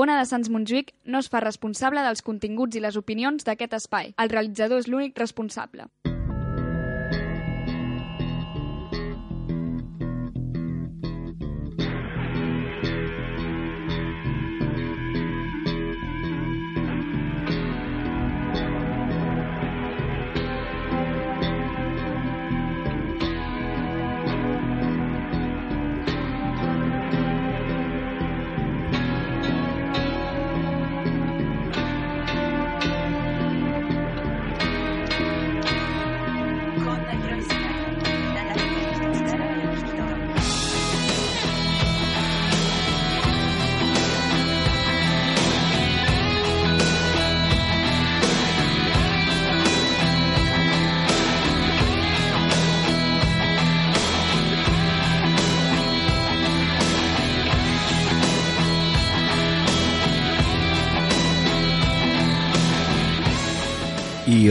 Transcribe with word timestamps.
Ona 0.00 0.14
de 0.16 0.24
Sants 0.28 0.48
Montjuïc 0.48 0.94
no 1.12 1.20
es 1.20 1.26
fa 1.32 1.42
responsable 1.44 2.00
dels 2.06 2.24
continguts 2.24 2.78
i 2.78 2.80
les 2.80 2.96
opinions 2.96 3.44
d'aquest 3.44 3.76
espai. 3.82 4.14
El 4.24 4.32
realitzador 4.32 4.80
és 4.80 4.88
l'únic 4.88 5.20
responsable. 5.20 5.90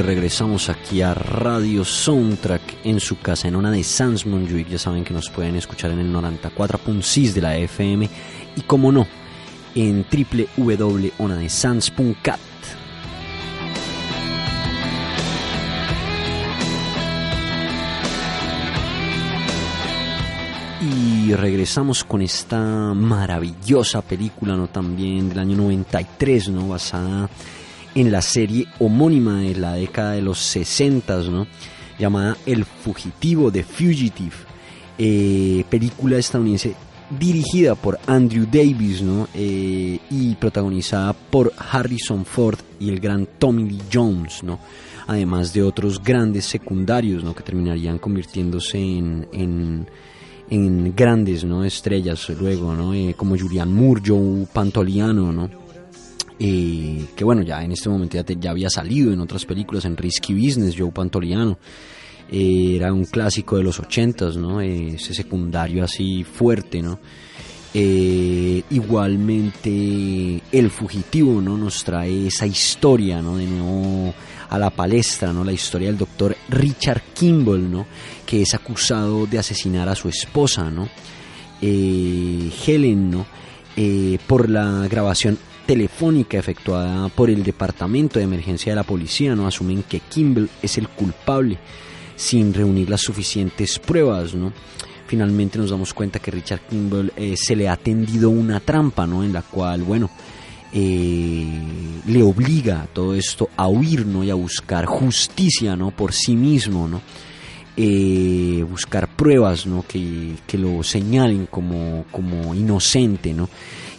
Regresamos 0.10 0.70
aquí 0.70 1.04
a 1.04 1.14
Radio 1.14 1.86
Soundtrack 1.86 2.84
en 2.84 3.00
su 3.00 3.20
casa, 3.20 3.48
en 3.48 3.56
una 3.56 3.70
de 3.70 3.84
Sans 3.84 4.26
Montjuic. 4.26 4.70
Ya 4.70 4.80
saben 4.80 5.04
que 5.04 5.14
nos 5.14 5.30
pueden 5.30 5.56
escuchar 5.56 5.92
en 5.92 6.00
el 6.00 6.12
94.6 6.12 7.34
de 7.34 7.42
la 7.42 7.56
FM 7.56 8.10
y, 8.56 8.62
como 8.62 8.92
no, 8.92 9.06
en 9.76 10.04
www.onadesans.cat. 10.58 12.40
Y 20.82 21.36
regresamos 21.36 22.04
con 22.04 22.24
esta 22.24 22.96
maravillosa 22.96 24.02
película, 24.02 24.56
¿no? 24.56 24.70
También 24.70 25.30
del 25.30 25.38
año 25.38 25.56
93, 25.58 26.50
¿no? 26.50 26.70
Basada 26.70 27.30
la 27.96 28.22
serie 28.22 28.68
homónima 28.80 29.42
de 29.42 29.56
la 29.56 29.74
década 29.74 30.14
de 30.14 30.22
los 30.22 30.40
60, 30.40 31.18
¿no? 31.24 31.48
llamada 31.98 32.38
El 32.46 32.66
Fugitivo 32.66 33.52
de 33.52 33.64
Fugitive, 33.64 34.36
eh, 34.98 35.64
película 35.70 36.18
estadounidense 36.18 36.76
dirigida 37.10 37.76
por 37.76 38.00
Andrew 38.08 38.46
Davis 38.50 39.02
¿no? 39.02 39.28
Eh, 39.34 40.00
y 40.10 40.36
protagonizada 40.36 41.14
por 41.14 41.52
Harrison 41.58 42.24
Ford 42.26 42.60
y 42.80 42.90
el 42.90 43.00
gran 43.00 43.28
Tommy 43.38 43.70
Lee 43.70 43.82
Jones, 43.92 44.44
¿no? 44.44 44.60
además 45.08 45.54
de 45.54 45.64
otros 45.64 46.04
grandes 46.04 46.46
secundarios 46.46 47.24
¿no? 47.24 47.34
que 47.34 47.42
terminarían 47.42 47.98
convirtiéndose 47.98 48.78
en, 48.78 49.28
en, 49.34 49.88
en 50.52 50.96
grandes 50.96 51.44
¿no? 51.44 51.64
estrellas 51.64 52.30
luego, 52.30 52.76
¿no? 52.76 52.94
Eh, 52.94 53.16
como 53.18 53.36
Julian 53.36 53.74
Moore, 53.74 54.04
Joe 54.06 54.46
Pantoliano, 54.54 55.32
¿no? 55.32 55.50
Que 56.40 57.24
bueno, 57.24 57.42
ya 57.42 57.62
en 57.64 57.72
este 57.74 57.90
momento 57.90 58.16
ya, 58.16 58.24
te- 58.24 58.48
había 58.48 58.70
salido 58.70 59.12
en 59.12 59.20
otras 59.20 59.46
películas, 59.46 59.84
en 59.86 59.98
Risky 59.98 60.34
Business, 60.34 60.76
Joe 60.78 60.92
Pantoliano. 60.92 61.58
Eh, 62.32 62.76
era 62.76 62.94
un 62.94 63.06
clásico 63.06 63.58
de 63.58 63.64
los 63.64 63.80
ochentas, 63.80 64.38
¿no? 64.38 64.62
Eh, 64.62 64.94
ese 64.96 65.14
secundario 65.14 65.84
así 65.84 66.24
fuerte, 66.24 66.82
¿no? 66.82 67.00
Eh, 67.74 68.64
igualmente 68.70 70.42
El 70.52 70.70
Fugitivo, 70.72 71.42
¿no? 71.42 71.58
Nos 71.58 71.84
trae 71.84 72.28
esa 72.28 72.46
historia, 72.48 73.22
¿no? 73.22 73.38
De 73.38 73.46
nuevo 73.46 74.14
a 74.50 74.58
la 74.58 74.70
palestra, 74.70 75.34
¿no? 75.34 75.44
La 75.44 75.52
historia 75.52 75.88
del 75.90 75.98
doctor 75.98 76.36
Richard 76.50 77.02
Kimball, 77.14 77.70
¿no? 77.72 77.86
Que 78.26 78.42
es 78.44 78.54
acusado 78.54 79.26
de 79.26 79.40
asesinar 79.40 79.90
a 79.90 79.96
su 79.96 80.10
esposa, 80.10 80.70
¿no? 80.72 80.88
Eh, 81.62 82.50
Helen, 82.66 83.12
¿no? 83.12 83.26
Por 84.28 84.50
la 84.50 84.88
grabación 84.90 85.38
telefónica 85.70 86.40
efectuada 86.40 87.10
por 87.10 87.30
el 87.30 87.44
Departamento 87.44 88.18
de 88.18 88.26
Emergencia 88.26 88.72
de 88.72 88.76
la 88.78 88.82
Policía, 88.82 89.36
¿no? 89.36 89.46
Asumen 89.46 89.84
que 89.84 90.00
Kimball 90.00 90.50
es 90.64 90.80
el 90.80 90.88
culpable 90.88 91.60
sin 92.16 92.56
reunir 92.56 92.90
las 92.90 93.02
suficientes 93.02 93.78
pruebas, 93.78 94.34
¿no? 94.34 94.52
Finalmente 95.06 95.60
nos 95.60 95.70
damos 95.70 95.94
cuenta 95.94 96.18
que 96.18 96.32
Richard 96.32 96.62
Kimball 96.68 97.14
eh, 97.16 97.38
se 97.38 97.56
le 97.56 97.70
ha 97.70 97.78
tendido 97.78 98.32
una 98.32 98.60
trampa, 98.60 99.06
¿no? 99.06 99.24
En 99.24 99.32
la 99.32 99.44
cual, 99.44 99.84
bueno, 99.84 100.10
eh, 100.74 101.62
le 102.08 102.24
obliga 102.24 102.82
a 102.82 102.88
todo 102.88 103.14
esto 103.14 103.52
a 103.56 103.68
huir, 103.68 104.08
¿no? 104.08 104.24
Y 104.24 104.32
a 104.32 104.36
buscar 104.36 104.88
justicia, 104.88 105.76
¿no? 105.76 105.92
Por 105.92 106.14
sí 106.14 106.36
mismo, 106.36 106.88
¿no? 106.88 107.00
Eh, 107.78 108.66
buscar 108.68 109.08
pruebas, 109.08 109.68
¿no? 109.68 109.86
Que, 109.88 110.34
que 110.48 110.58
lo 110.58 110.82
señalen 110.82 111.46
como, 111.46 112.06
como 112.12 112.56
inocente, 112.56 113.36
¿no? 113.36 113.48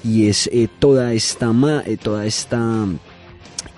Y 0.04 0.26
es 0.28 0.48
eh, 0.52 0.68
toda 0.78 1.12
esta, 1.12 1.52
ma- 1.52 1.82
eh, 1.86 1.96
toda 1.96 2.24
esta 2.26 2.86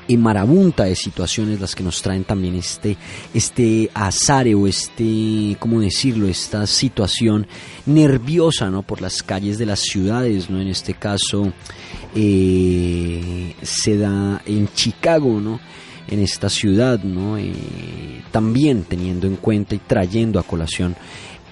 y 0.09 0.16
marabunta 0.16 0.84
de 0.84 0.97
situaciones 0.97 1.60
las 1.60 1.75
que 1.77 1.84
nos 1.84 2.03
traen 2.03 2.25
también 2.25 2.56
este, 2.56 2.97
este 3.33 3.88
azar 3.94 4.47
o 4.49 4.66
este, 4.66 5.56
¿cómo 5.60 5.81
decirlo? 5.81 6.27
Esta 6.27 6.66
situación 6.66 7.47
nerviosa, 7.87 8.69
¿no? 8.69 8.83
Por 8.83 9.00
las 9.00 9.22
calles 9.22 9.59
de 9.59 9.66
las 9.66 9.81
ciudades, 9.81 10.50
¿no? 10.50 10.60
En 10.60 10.69
este 10.69 10.94
caso 10.94 11.53
eh, 12.15 13.54
se 13.62 13.97
da 13.97 14.43
en 14.47 14.69
Chicago, 14.75 15.41
¿no? 15.41 15.60
En 16.09 16.19
esta 16.21 16.49
ciudad, 16.50 17.03
¿no? 17.03 17.39
Eh, 17.39 17.53
también 18.33 18.83
teniendo 18.84 19.27
en 19.27 19.37
cuenta 19.37 19.75
y 19.75 19.78
trayendo 19.78 20.39
a 20.41 20.43
colación 20.43 20.97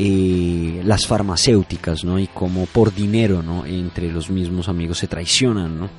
eh, 0.03 0.81
las 0.83 1.07
farmacéuticas, 1.07 2.05
¿no? 2.05 2.19
Y 2.19 2.27
cómo 2.29 2.65
por 2.65 2.95
dinero, 2.95 3.43
¿no? 3.43 3.67
Entre 3.67 4.11
los 4.11 4.31
mismos 4.31 4.71
amigos 4.71 4.97
se 4.97 5.09
traicionan, 5.09 5.79
¿no? 5.79 5.91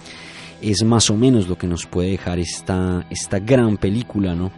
es 0.59 0.83
más 0.83 1.09
o 1.11 1.17
menos 1.17 1.47
lo 1.47 1.55
que 1.55 1.67
nos 1.67 1.85
puede 1.85 2.11
dejar 2.11 2.39
esta, 2.39 3.05
esta 3.11 3.39
gran 3.39 3.77
película, 3.77 4.35
¿no? 4.35 4.51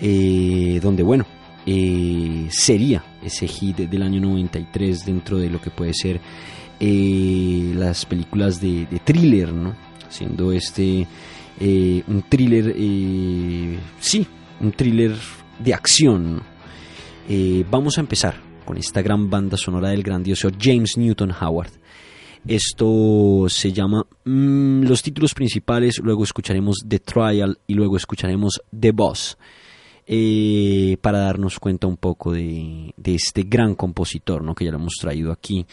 Eh, 0.00 0.78
donde, 0.80 1.02
bueno, 1.02 1.26
eh, 1.66 2.46
sería 2.50 3.04
ese 3.22 3.48
hit 3.48 3.78
del 3.78 4.02
año 4.02 4.20
93 4.20 5.04
dentro 5.04 5.38
de 5.38 5.50
lo 5.50 5.60
que 5.60 5.70
puede 5.70 5.94
ser 5.94 6.20
las 6.80 8.04
películas 8.04 8.60
de, 8.60 8.86
thriller, 9.04 9.52
¿no? 9.52 9.74
Siendo 10.08 10.52
este 10.52 11.06
un 11.60 12.24
thriller, 12.28 12.76
sí, 14.00 14.26
un 14.60 14.72
thriller 14.72 15.16
de 15.58 15.74
acción. 15.74 16.42
vamos 17.70 17.98
a 17.98 18.00
empezar 18.00 18.47
con 18.68 18.76
esta 18.76 19.00
gran 19.00 19.30
banda 19.30 19.56
sonora 19.56 19.88
del 19.88 20.02
grandioso 20.02 20.50
James 20.60 20.98
Newton 20.98 21.32
Howard. 21.40 21.70
Esto 22.46 23.46
se 23.48 23.72
llama 23.72 24.06
mm, 24.26 24.82
los 24.82 25.02
títulos 25.02 25.32
principales, 25.32 25.98
luego 26.00 26.22
escucharemos 26.22 26.84
The 26.86 26.98
Trial 26.98 27.58
y 27.66 27.72
luego 27.72 27.96
escucharemos 27.96 28.60
The 28.78 28.92
Boss. 28.92 29.38
eh, 30.06 30.98
para 31.00 31.20
darnos 31.20 31.58
cuenta 31.58 31.86
un 31.86 31.96
poco 31.96 32.32
de, 32.32 32.92
este 33.04 33.44
gran 33.44 33.74
compositor, 33.74 34.42
¿no? 34.42 34.54
Que 34.54 34.66
ya 34.66 34.70
lo 34.70 34.76
hemos 34.76 34.96
traído 35.00 35.32
aquí 35.32 35.64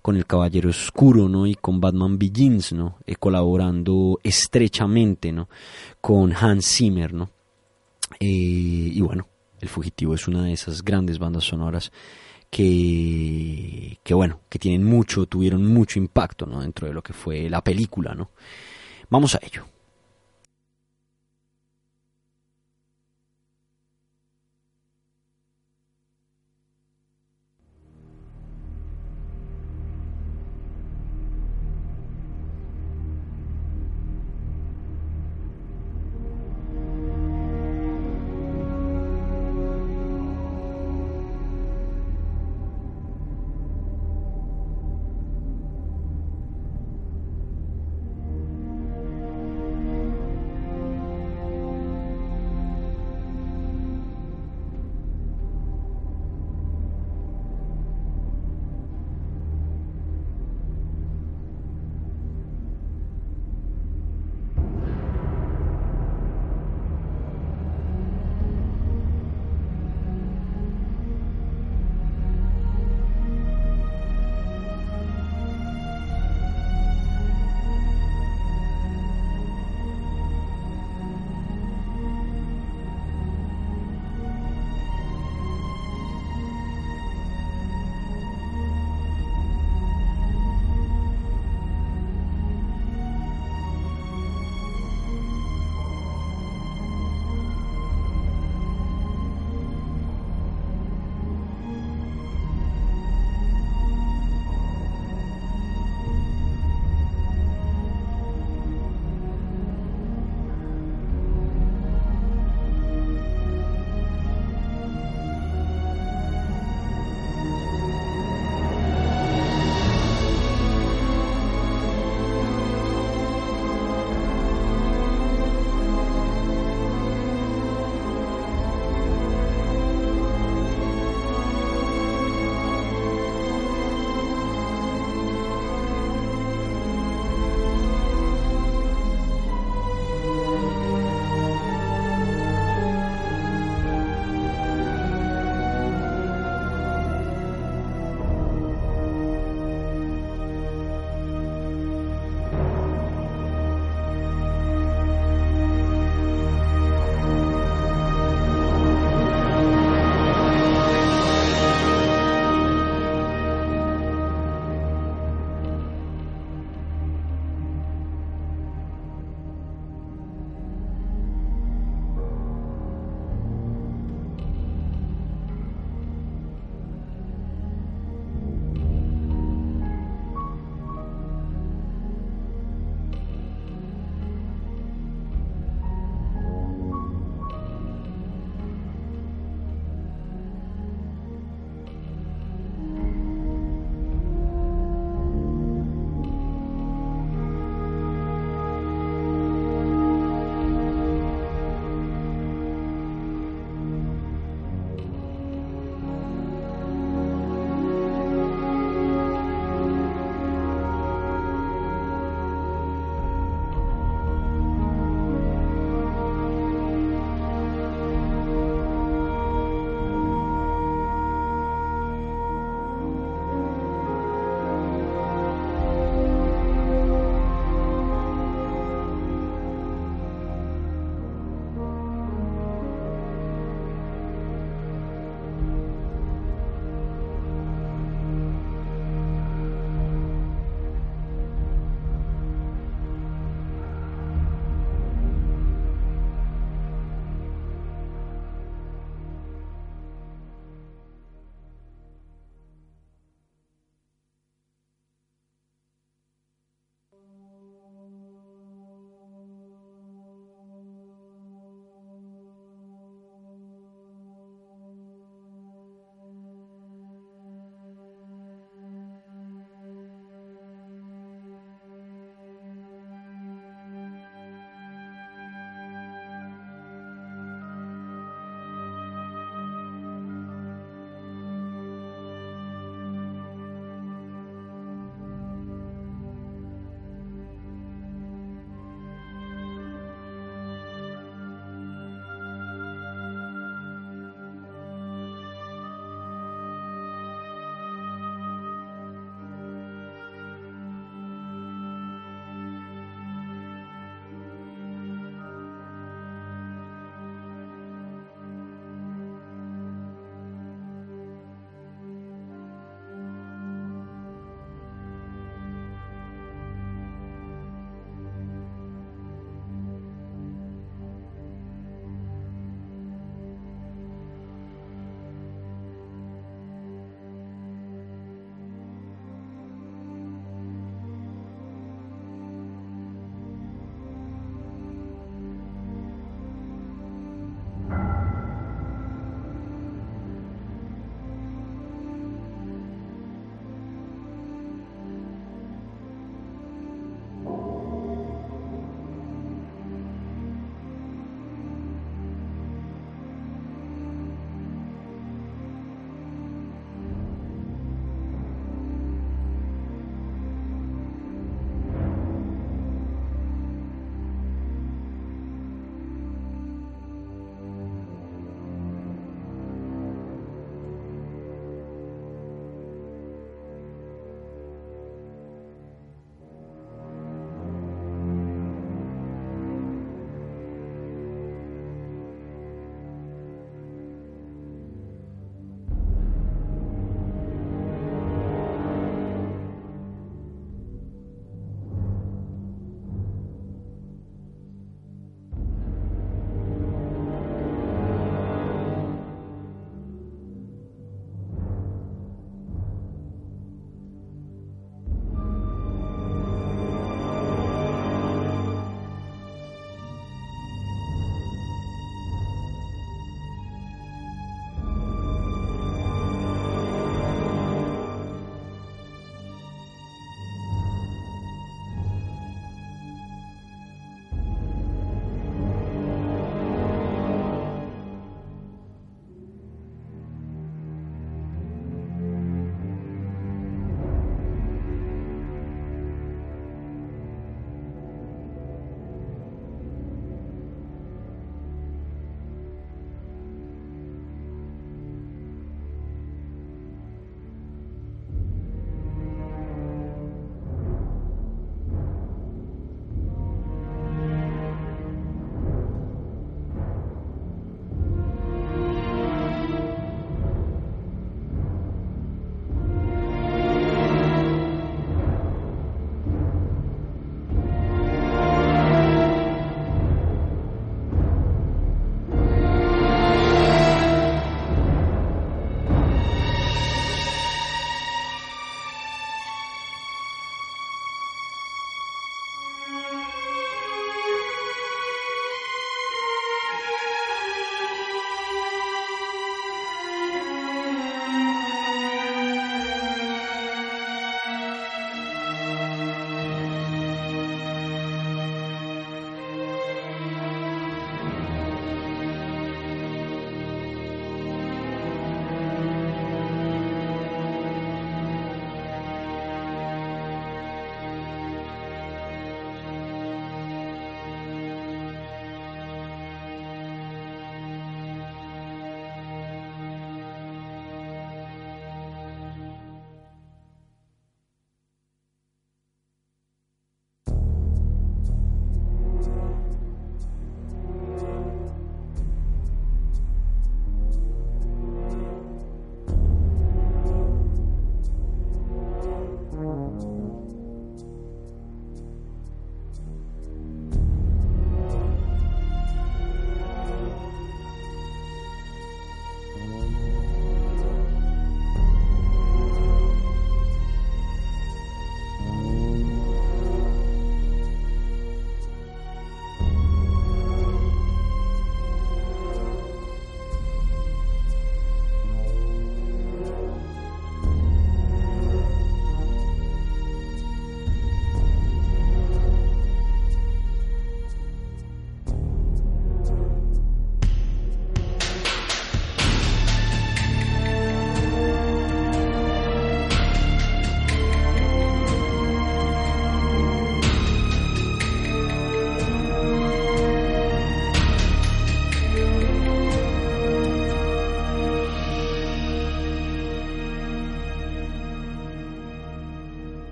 con 0.00 0.16
El 0.16 0.24
Caballero 0.24 0.70
Oscuro, 0.70 1.28
¿no? 1.28 1.48
Y 1.48 1.56
con 1.56 1.80
Batman 1.80 2.18
Begins, 2.18 2.72
¿no? 2.72 2.98
Eh, 3.04 3.16
colaborando 3.16 4.20
estrechamente, 4.22 5.32
¿no? 5.32 5.48
Con 6.00 6.32
Hans 6.32 6.66
Zimmer, 6.66 7.14
¿no? 7.14 7.30
Eh, 8.20 8.92
y 8.94 9.00
bueno, 9.00 9.26
El 9.60 9.68
Fugitivo 9.68 10.14
es 10.14 10.28
una 10.28 10.44
de 10.44 10.52
esas 10.52 10.84
grandes 10.84 11.18
bandas 11.18 11.42
sonoras 11.42 11.90
que, 12.54 13.98
que 14.04 14.14
bueno, 14.14 14.38
que 14.48 14.60
tienen 14.60 14.84
mucho, 14.84 15.26
tuvieron 15.26 15.66
mucho 15.66 15.98
impacto 15.98 16.46
¿no? 16.46 16.60
dentro 16.60 16.86
de 16.86 16.94
lo 16.94 17.02
que 17.02 17.12
fue 17.12 17.50
la 17.50 17.64
película, 17.64 18.14
¿no? 18.14 18.30
Vamos 19.10 19.34
a 19.34 19.40
ello. 19.42 19.64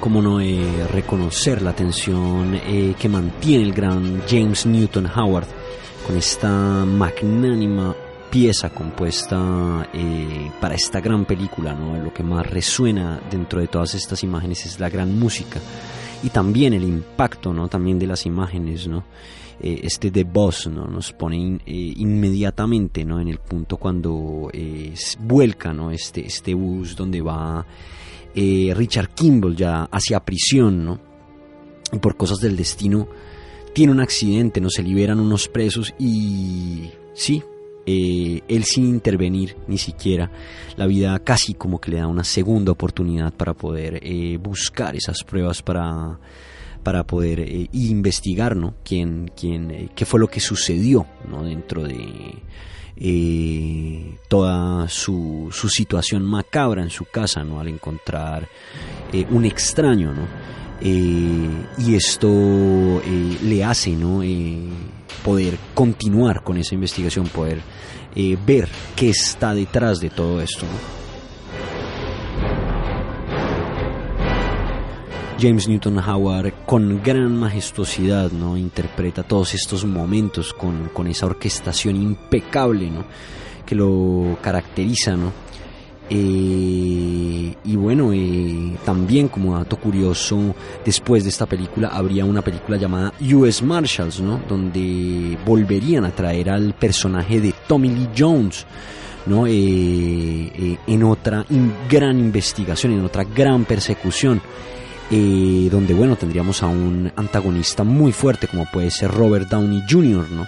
Como 0.00 0.22
no 0.22 0.40
eh, 0.40 0.86
reconocer 0.90 1.60
la 1.60 1.70
atención 1.70 2.54
eh, 2.54 2.94
que 2.98 3.08
mantiene 3.08 3.64
el 3.64 3.72
gran 3.74 4.22
James 4.26 4.64
Newton 4.64 5.06
Howard 5.06 5.46
con 6.06 6.16
esta 6.16 6.48
magnánima 6.86 7.94
pieza 8.30 8.70
compuesta 8.70 9.86
eh, 9.92 10.50
para 10.58 10.74
esta 10.74 11.00
gran 11.00 11.26
película, 11.26 11.74
¿no? 11.74 12.02
Lo 12.02 12.14
que 12.14 12.22
más 12.22 12.48
resuena 12.48 13.20
dentro 13.30 13.60
de 13.60 13.66
todas 13.66 13.94
estas 13.94 14.24
imágenes 14.24 14.64
es 14.64 14.80
la 14.80 14.88
gran 14.88 15.18
música 15.18 15.60
y 16.22 16.30
también 16.30 16.72
el 16.72 16.84
impacto, 16.84 17.52
¿no? 17.52 17.68
También 17.68 17.98
de 17.98 18.06
las 18.06 18.24
imágenes, 18.26 18.88
¿no? 18.88 19.04
este 19.62 20.10
The 20.10 20.24
Boss, 20.24 20.68
¿no? 20.68 20.86
Nos 20.86 21.12
pone 21.12 21.60
inmediatamente, 21.66 23.04
¿no? 23.04 23.20
En 23.20 23.28
el 23.28 23.40
punto 23.40 23.76
cuando 23.76 24.50
vuelca, 25.18 25.74
¿no? 25.74 25.90
Este, 25.90 26.26
este 26.26 26.54
bus 26.54 26.96
donde 26.96 27.20
va 27.20 27.66
eh, 28.34 28.72
Richard 28.74 29.10
Kimball 29.10 29.56
ya 29.56 29.84
hacia 29.84 30.20
prisión, 30.20 30.84
¿no? 30.84 31.00
Y 31.92 31.98
por 31.98 32.16
cosas 32.16 32.38
del 32.38 32.56
destino 32.56 33.08
tiene 33.74 33.92
un 33.92 34.00
accidente, 34.00 34.60
no 34.60 34.70
se 34.70 34.82
liberan 34.82 35.20
unos 35.20 35.48
presos 35.48 35.94
y 35.98 36.90
sí, 37.14 37.42
eh, 37.86 38.42
él 38.48 38.64
sin 38.64 38.86
intervenir 38.86 39.56
ni 39.66 39.78
siquiera, 39.78 40.30
la 40.76 40.86
vida 40.86 41.18
casi 41.20 41.54
como 41.54 41.80
que 41.80 41.90
le 41.90 41.98
da 41.98 42.06
una 42.06 42.24
segunda 42.24 42.72
oportunidad 42.72 43.32
para 43.32 43.54
poder 43.54 44.00
eh, 44.02 44.38
buscar 44.40 44.94
esas 44.96 45.24
pruebas 45.24 45.62
para, 45.62 46.18
para 46.82 47.06
poder 47.06 47.68
investigar, 47.72 48.56
¿no? 48.56 48.74
¿Quién, 48.84 49.30
quién, 49.36 49.90
¿Qué 49.94 50.04
fue 50.04 50.20
lo 50.20 50.28
que 50.28 50.40
sucedió, 50.40 51.06
¿no? 51.28 51.44
Dentro 51.44 51.84
de 51.84 52.42
eh, 52.96 54.16
toda 54.28 54.88
su, 54.88 55.48
su, 55.52 55.68
situación 55.68 56.24
macabra 56.24 56.82
en 56.82 56.90
su 56.90 57.04
casa, 57.04 57.44
¿no? 57.44 57.60
Al 57.60 57.68
encontrar 57.68 58.48
eh, 59.12 59.26
un 59.30 59.44
extraño, 59.44 60.12
¿no? 60.12 60.26
Eh, 60.80 61.48
y 61.78 61.94
esto 61.94 63.02
le 63.42 63.64
hace, 63.64 63.90
¿no? 63.90 64.22
poder 65.24 65.58
continuar 65.74 66.42
con 66.42 66.56
esa 66.56 66.74
investigación, 66.74 67.28
poder 67.28 67.60
ver 68.46 68.68
qué 68.96 69.10
está 69.10 69.52
detrás 69.54 70.00
de 70.00 70.08
todo 70.08 70.40
esto, 70.40 70.64
James 75.40 75.68
Newton 75.68 75.98
Howard 75.98 76.52
con 76.66 77.02
gran 77.02 77.34
majestuosidad 77.34 78.30
no 78.30 78.58
interpreta 78.58 79.22
todos 79.22 79.54
estos 79.54 79.86
momentos 79.86 80.52
con, 80.52 80.90
con 80.92 81.06
esa 81.06 81.24
orquestación 81.26 81.96
impecable 81.96 82.90
¿no? 82.90 83.04
que 83.64 83.74
lo 83.74 84.36
caracteriza 84.42 85.16
¿no? 85.16 85.32
Eh, 86.10 87.54
y 87.64 87.76
bueno 87.76 88.12
eh, 88.12 88.76
también 88.84 89.28
como 89.28 89.56
dato 89.56 89.76
curioso 89.76 90.54
después 90.84 91.22
de 91.22 91.30
esta 91.30 91.46
película 91.46 91.88
habría 91.88 92.24
una 92.24 92.42
película 92.42 92.76
llamada 92.76 93.14
US 93.32 93.62
Marshals 93.62 94.20
¿no? 94.20 94.40
donde 94.46 95.38
volverían 95.46 96.04
a 96.04 96.10
traer 96.10 96.50
al 96.50 96.74
personaje 96.74 97.40
de 97.40 97.54
Tommy 97.66 97.88
Lee 97.88 98.08
Jones 98.16 98.66
¿no? 99.24 99.46
Eh, 99.46 100.78
en 100.86 101.04
otra 101.04 101.46
gran 101.88 102.18
investigación 102.18 102.92
en 102.92 103.04
otra 103.04 103.24
gran 103.24 103.64
persecución 103.64 104.42
eh, 105.12 105.68
donde 105.72 105.92
bueno 105.92 106.14
tendríamos 106.14 106.62
a 106.62 106.68
un 106.68 107.10
antagonista 107.16 107.82
muy 107.82 108.12
fuerte 108.12 108.46
como 108.46 108.64
puede 108.66 108.92
ser 108.92 109.10
Robert 109.10 109.48
Downey 109.48 109.82
Jr., 109.90 110.30
¿no? 110.30 110.46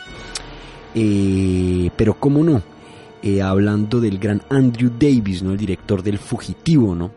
Eh, 0.95 1.91
pero 1.97 2.15
cómo 2.15 2.45
no, 2.45 2.63
eh, 3.23 3.43
hablando 3.43 4.01
del 4.01 4.19
gran 4.19 4.41
Andrew 4.51 4.93
Davis, 4.97 5.43
¿no? 5.43 5.51
El 5.51 5.59
director 5.59 6.01
del 6.03 6.19
Fugitivo, 6.19 6.95
¿no? 6.95 7.11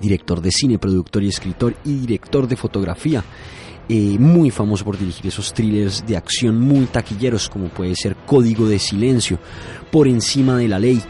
Director 0.00 0.40
de 0.40 0.52
cine, 0.52 0.78
productor 0.78 1.24
y 1.24 1.28
escritor 1.28 1.74
y 1.84 1.94
director 1.94 2.46
de 2.46 2.54
fotografía. 2.56 3.24
muy 3.88 4.50
famoso 4.50 4.84
por 4.84 4.98
dirigir 4.98 5.26
esos 5.26 5.52
thrillers 5.52 6.06
de 6.06 6.16
acción 6.16 6.60
muy 6.60 6.84
taquilleros 6.86 7.48
como 7.48 7.68
puede 7.68 7.96
ser 7.96 8.14
Código 8.26 8.68
de 8.68 8.78
Silencio, 8.78 9.40
Por 9.90 10.06
encima 10.06 10.58
de 10.58 10.68
la 10.68 10.78
ley, 10.78 11.02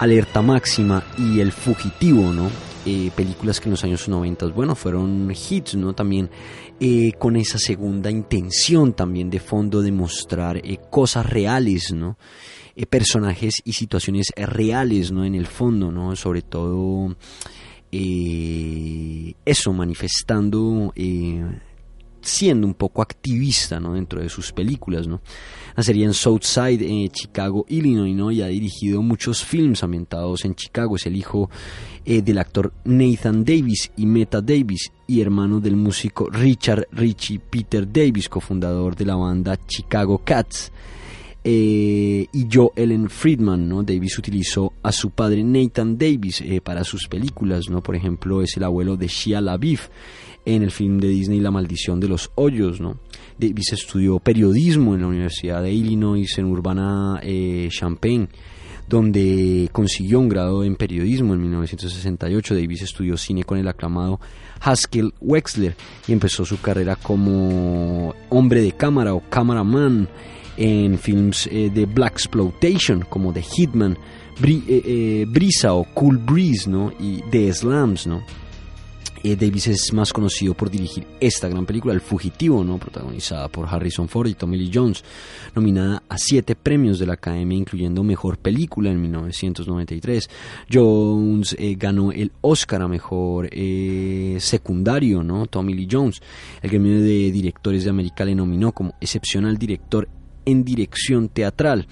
Alerta 0.00 0.42
Máxima 0.42 1.02
y 1.16 1.40
El 1.40 1.52
Fugitivo, 1.52 2.32
¿no? 2.32 2.73
Eh, 2.86 3.10
películas 3.16 3.60
que 3.60 3.68
en 3.68 3.70
los 3.70 3.84
años 3.84 4.08
90, 4.08 4.48
bueno, 4.48 4.74
fueron 4.74 5.32
hits, 5.32 5.74
¿no? 5.74 5.94
También 5.94 6.28
eh, 6.78 7.12
con 7.18 7.36
esa 7.36 7.58
segunda 7.58 8.10
intención 8.10 8.92
también 8.92 9.30
de 9.30 9.40
fondo 9.40 9.80
de 9.80 9.90
mostrar 9.90 10.58
eh, 10.58 10.78
cosas 10.90 11.24
reales, 11.24 11.92
¿no? 11.92 12.18
personajes 12.90 13.62
y 13.64 13.74
situaciones 13.74 14.32
reales, 14.36 15.12
¿no? 15.12 15.24
En 15.24 15.36
el 15.36 15.46
fondo, 15.46 15.92
¿no? 15.92 16.16
Sobre 16.16 16.42
todo 16.42 17.14
eso, 17.92 19.72
manifestando 19.72 20.92
siendo 22.24 22.66
un 22.66 22.74
poco 22.74 23.02
activista 23.02 23.78
¿no? 23.78 23.94
dentro 23.94 24.20
de 24.20 24.28
sus 24.28 24.52
películas. 24.52 25.06
¿no? 25.06 25.20
Nacería 25.76 26.06
en 26.06 26.14
Southside, 26.14 27.10
Chicago, 27.10 27.64
Illinois, 27.68 28.14
¿no? 28.14 28.30
y 28.30 28.42
ha 28.42 28.46
dirigido 28.46 29.02
muchos 29.02 29.44
films 29.44 29.82
ambientados 29.82 30.44
en 30.44 30.54
Chicago. 30.54 30.96
Es 30.96 31.06
el 31.06 31.16
hijo 31.16 31.50
eh, 32.06 32.20
del 32.20 32.36
actor 32.36 32.70
Nathan 32.84 33.44
Davis 33.44 33.90
y 33.96 34.04
Meta 34.04 34.42
Davis 34.42 34.92
y 35.06 35.22
hermano 35.22 35.58
del 35.58 35.74
músico 35.74 36.28
Richard 36.28 36.86
Richie 36.92 37.38
Peter 37.38 37.90
Davis, 37.90 38.28
cofundador 38.28 38.94
de 38.94 39.06
la 39.06 39.14
banda 39.14 39.58
Chicago 39.66 40.20
Cats. 40.22 40.70
Eh, 41.46 42.26
y 42.32 42.48
Joe 42.50 42.70
Ellen 42.76 43.08
Friedman, 43.08 43.68
¿no? 43.68 43.82
Davis 43.82 44.18
utilizó 44.18 44.72
a 44.82 44.92
su 44.92 45.10
padre 45.10 45.42
Nathan 45.42 45.96
Davis 45.96 46.42
eh, 46.42 46.60
para 46.62 46.84
sus 46.84 47.06
películas, 47.06 47.70
¿no? 47.70 47.82
Por 47.82 47.96
ejemplo, 47.96 48.42
es 48.42 48.56
el 48.56 48.64
abuelo 48.64 48.96
de 48.96 49.08
Shia 49.08 49.40
LaBeouf 49.40 49.88
en 50.46 50.62
el 50.62 50.70
film 50.70 50.98
de 50.98 51.08
Disney 51.08 51.40
La 51.40 51.50
maldición 51.50 52.00
de 52.00 52.08
los 52.08 52.30
hoyos, 52.34 52.80
¿no? 52.80 52.98
Davis 53.38 53.72
estudió 53.72 54.18
periodismo 54.18 54.94
en 54.94 55.02
la 55.02 55.06
Universidad 55.06 55.62
de 55.62 55.72
Illinois 55.72 56.38
en 56.38 56.44
Urbana 56.46 57.20
Champaign, 57.68 58.28
donde 58.94 59.68
consiguió 59.72 60.20
un 60.20 60.28
grado 60.28 60.62
en 60.62 60.76
periodismo 60.76 61.34
en 61.34 61.40
1968. 61.42 62.54
Davis 62.54 62.82
estudió 62.82 63.16
cine 63.16 63.42
con 63.42 63.58
el 63.58 63.66
aclamado 63.66 64.20
Haskell 64.60 65.12
Wexler 65.20 65.74
y 66.06 66.12
empezó 66.12 66.44
su 66.44 66.60
carrera 66.60 66.94
como 66.94 68.14
hombre 68.30 68.62
de 68.62 68.70
cámara 68.70 69.12
o 69.12 69.20
cameraman 69.28 70.08
en 70.56 70.96
films 70.96 71.48
eh, 71.48 71.72
de 71.74 71.86
Black 71.86 72.12
Exploitation 72.12 73.04
como 73.08 73.32
The 73.32 73.42
Hitman, 73.42 73.98
eh, 74.44 75.26
Brisa 75.26 75.74
o 75.74 75.82
Cool 75.92 76.18
Breeze, 76.18 76.70
¿no? 76.70 76.92
Y 77.00 77.20
The 77.32 77.52
Slams, 77.52 78.06
¿no? 78.06 78.22
Eh, 79.26 79.36
Davis 79.36 79.68
es 79.68 79.90
más 79.94 80.12
conocido 80.12 80.52
por 80.52 80.70
dirigir 80.70 81.06
esta 81.18 81.48
gran 81.48 81.64
película, 81.64 81.94
El 81.94 82.02
Fugitivo, 82.02 82.62
¿no? 82.62 82.76
protagonizada 82.76 83.48
por 83.48 83.66
Harrison 83.66 84.06
Ford 84.06 84.28
y 84.28 84.34
Tommy 84.34 84.58
Lee 84.58 84.70
Jones, 84.72 85.02
nominada 85.54 86.02
a 86.10 86.18
siete 86.18 86.54
premios 86.54 86.98
de 86.98 87.06
la 87.06 87.14
Academia, 87.14 87.56
incluyendo 87.56 88.02
Mejor 88.02 88.36
Película 88.36 88.90
en 88.90 89.00
1993. 89.00 90.28
Jones 90.70 91.56
eh, 91.58 91.74
ganó 91.78 92.12
el 92.12 92.32
Oscar 92.42 92.82
a 92.82 92.88
Mejor 92.88 93.48
eh, 93.50 94.36
Secundario, 94.40 95.22
¿no? 95.22 95.46
Tommy 95.46 95.72
Lee 95.72 95.88
Jones. 95.90 96.20
El 96.60 96.68
gremio 96.68 97.00
de 97.00 97.32
directores 97.32 97.84
de 97.84 97.90
América 97.90 98.26
le 98.26 98.34
nominó 98.34 98.72
como 98.72 98.94
excepcional 99.00 99.56
director 99.56 100.06
en 100.44 100.64
dirección 100.64 101.30
teatral. 101.30 101.86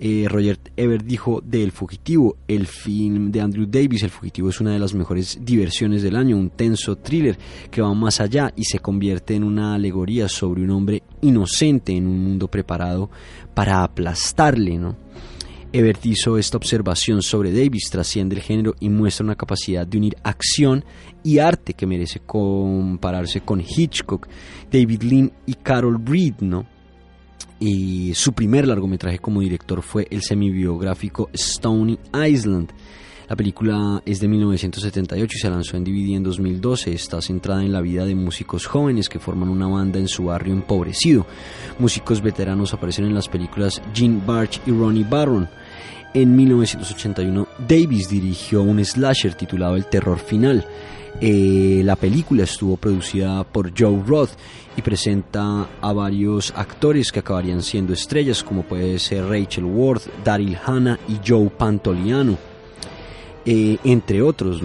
Eh, 0.00 0.26
Roger 0.28 0.60
Ebert 0.76 1.04
dijo 1.04 1.42
de 1.44 1.64
El 1.64 1.72
Fugitivo, 1.72 2.36
el 2.46 2.68
film 2.68 3.32
de 3.32 3.40
Andrew 3.40 3.66
Davis, 3.66 4.04
El 4.04 4.10
Fugitivo 4.10 4.48
es 4.48 4.60
una 4.60 4.72
de 4.72 4.78
las 4.78 4.94
mejores 4.94 5.40
diversiones 5.42 6.02
del 6.02 6.14
año, 6.14 6.36
un 6.36 6.50
tenso 6.50 6.96
thriller 6.96 7.36
que 7.68 7.82
va 7.82 7.92
más 7.94 8.20
allá 8.20 8.52
y 8.54 8.64
se 8.64 8.78
convierte 8.78 9.34
en 9.34 9.42
una 9.42 9.74
alegoría 9.74 10.28
sobre 10.28 10.62
un 10.62 10.70
hombre 10.70 11.02
inocente 11.20 11.96
en 11.96 12.06
un 12.06 12.22
mundo 12.22 12.46
preparado 12.46 13.10
para 13.54 13.82
aplastarle, 13.82 14.78
¿no? 14.78 14.96
Ebert 15.72 16.06
hizo 16.06 16.38
esta 16.38 16.56
observación 16.56 17.20
sobre 17.20 17.52
Davis, 17.52 17.90
trasciende 17.90 18.36
el 18.36 18.42
género 18.42 18.74
y 18.80 18.88
muestra 18.88 19.24
una 19.24 19.34
capacidad 19.34 19.86
de 19.86 19.98
unir 19.98 20.16
acción 20.22 20.84
y 21.22 21.40
arte 21.40 21.74
que 21.74 21.86
merece 21.86 22.20
compararse 22.20 23.40
con 23.40 23.60
Hitchcock, 23.60 24.28
David 24.72 25.02
Lean 25.02 25.32
y 25.44 25.54
Carol 25.54 26.00
Reed, 26.06 26.36
¿no? 26.40 26.77
Y 27.60 28.14
su 28.14 28.32
primer 28.32 28.66
largometraje 28.66 29.18
como 29.18 29.40
director 29.40 29.82
fue 29.82 30.06
el 30.10 30.22
semibiográfico 30.22 31.30
Stony 31.32 31.98
Island. 32.14 32.70
La 33.28 33.36
película 33.36 34.02
es 34.06 34.20
de 34.20 34.28
1978 34.28 35.34
y 35.36 35.38
se 35.38 35.50
lanzó 35.50 35.76
en 35.76 35.84
DVD 35.84 36.16
en 36.16 36.22
2012. 36.22 36.94
Está 36.94 37.20
centrada 37.20 37.62
en 37.62 37.72
la 37.72 37.82
vida 37.82 38.06
de 38.06 38.14
músicos 38.14 38.66
jóvenes 38.66 39.10
que 39.10 39.18
forman 39.18 39.50
una 39.50 39.66
banda 39.66 39.98
en 39.98 40.08
su 40.08 40.24
barrio 40.24 40.54
empobrecido. 40.54 41.26
Músicos 41.78 42.22
veteranos 42.22 42.72
aparecen 42.72 43.04
en 43.04 43.14
las 43.14 43.28
películas 43.28 43.82
Gene 43.92 44.22
Barge 44.26 44.62
y 44.66 44.70
Ronnie 44.70 45.04
Barron. 45.04 45.46
En 46.14 46.34
1981, 46.34 47.46
Davis 47.68 48.08
dirigió 48.08 48.62
un 48.62 48.82
slasher 48.82 49.34
titulado 49.34 49.76
El 49.76 49.86
Terror 49.86 50.18
Final. 50.18 50.64
Eh, 51.20 51.82
la 51.84 51.96
película 51.96 52.44
estuvo 52.44 52.76
producida 52.76 53.44
por 53.44 53.72
Joe 53.76 54.02
Roth 54.06 54.30
y 54.76 54.82
presenta 54.82 55.68
a 55.80 55.92
varios 55.92 56.52
actores 56.56 57.12
que 57.12 57.18
acabarían 57.18 57.62
siendo 57.62 57.92
estrellas, 57.92 58.42
como 58.42 58.62
puede 58.62 58.98
ser 58.98 59.26
Rachel 59.26 59.64
Worth, 59.64 60.06
Daryl 60.24 60.56
Hannah 60.64 60.98
y 61.08 61.18
Joe 61.26 61.50
Pantoliano, 61.50 62.38
eh, 63.44 63.76
entre 63.84 64.22
otros. 64.22 64.62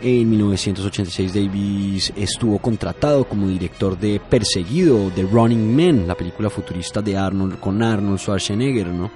En 0.00 0.30
1986 0.30 1.34
Davis 1.34 2.12
estuvo 2.16 2.60
contratado 2.60 3.24
como 3.24 3.48
director 3.48 3.98
de 3.98 4.20
Perseguido, 4.20 5.10
de 5.10 5.24
Running 5.24 5.76
Man, 5.76 6.06
la 6.06 6.14
película 6.14 6.48
futurista 6.48 7.02
de 7.02 7.16
Arnold 7.16 7.58
con 7.58 7.82
Arnold 7.82 8.20
Schwarzenegger, 8.20 8.86
¿no? 8.86 9.10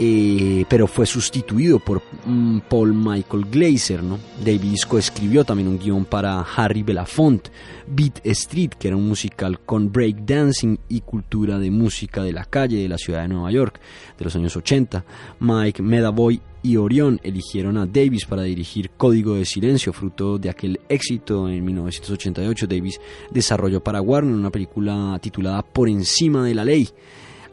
Eh, 0.00 0.64
pero 0.68 0.86
fue 0.86 1.06
sustituido 1.06 1.80
por 1.80 2.00
mm, 2.24 2.60
Paul 2.68 2.94
Michael 2.94 3.46
Glazer. 3.50 4.02
¿no? 4.02 4.18
Davis 4.44 4.86
coescribió 4.86 5.44
también 5.44 5.66
un 5.66 5.78
guion 5.78 6.04
para 6.04 6.40
Harry 6.40 6.84
Belafonte, 6.84 7.50
Beat 7.88 8.20
Street, 8.24 8.70
que 8.78 8.88
era 8.88 8.96
un 8.96 9.08
musical 9.08 9.58
con 9.60 9.90
breakdancing 9.90 10.78
y 10.88 11.00
cultura 11.00 11.58
de 11.58 11.72
música 11.72 12.22
de 12.22 12.32
la 12.32 12.44
calle 12.44 12.80
de 12.80 12.88
la 12.88 12.96
ciudad 12.96 13.22
de 13.22 13.28
Nueva 13.28 13.50
York 13.50 13.80
de 14.16 14.24
los 14.24 14.36
años 14.36 14.56
80. 14.56 15.04
Mike 15.40 15.82
Medavoy 15.82 16.40
y 16.62 16.76
Orion 16.76 17.18
eligieron 17.24 17.76
a 17.76 17.86
Davis 17.86 18.24
para 18.24 18.42
dirigir 18.42 18.90
Código 18.90 19.34
de 19.34 19.44
Silencio, 19.44 19.92
fruto 19.92 20.38
de 20.38 20.50
aquel 20.50 20.78
éxito 20.88 21.48
en 21.48 21.64
1988. 21.64 22.66
Davis 22.68 23.00
desarrolló 23.32 23.82
para 23.82 24.00
Warner 24.00 24.34
una 24.34 24.50
película 24.50 25.18
titulada 25.20 25.62
Por 25.62 25.88
encima 25.88 26.44
de 26.44 26.54
la 26.54 26.64
ley, 26.64 26.88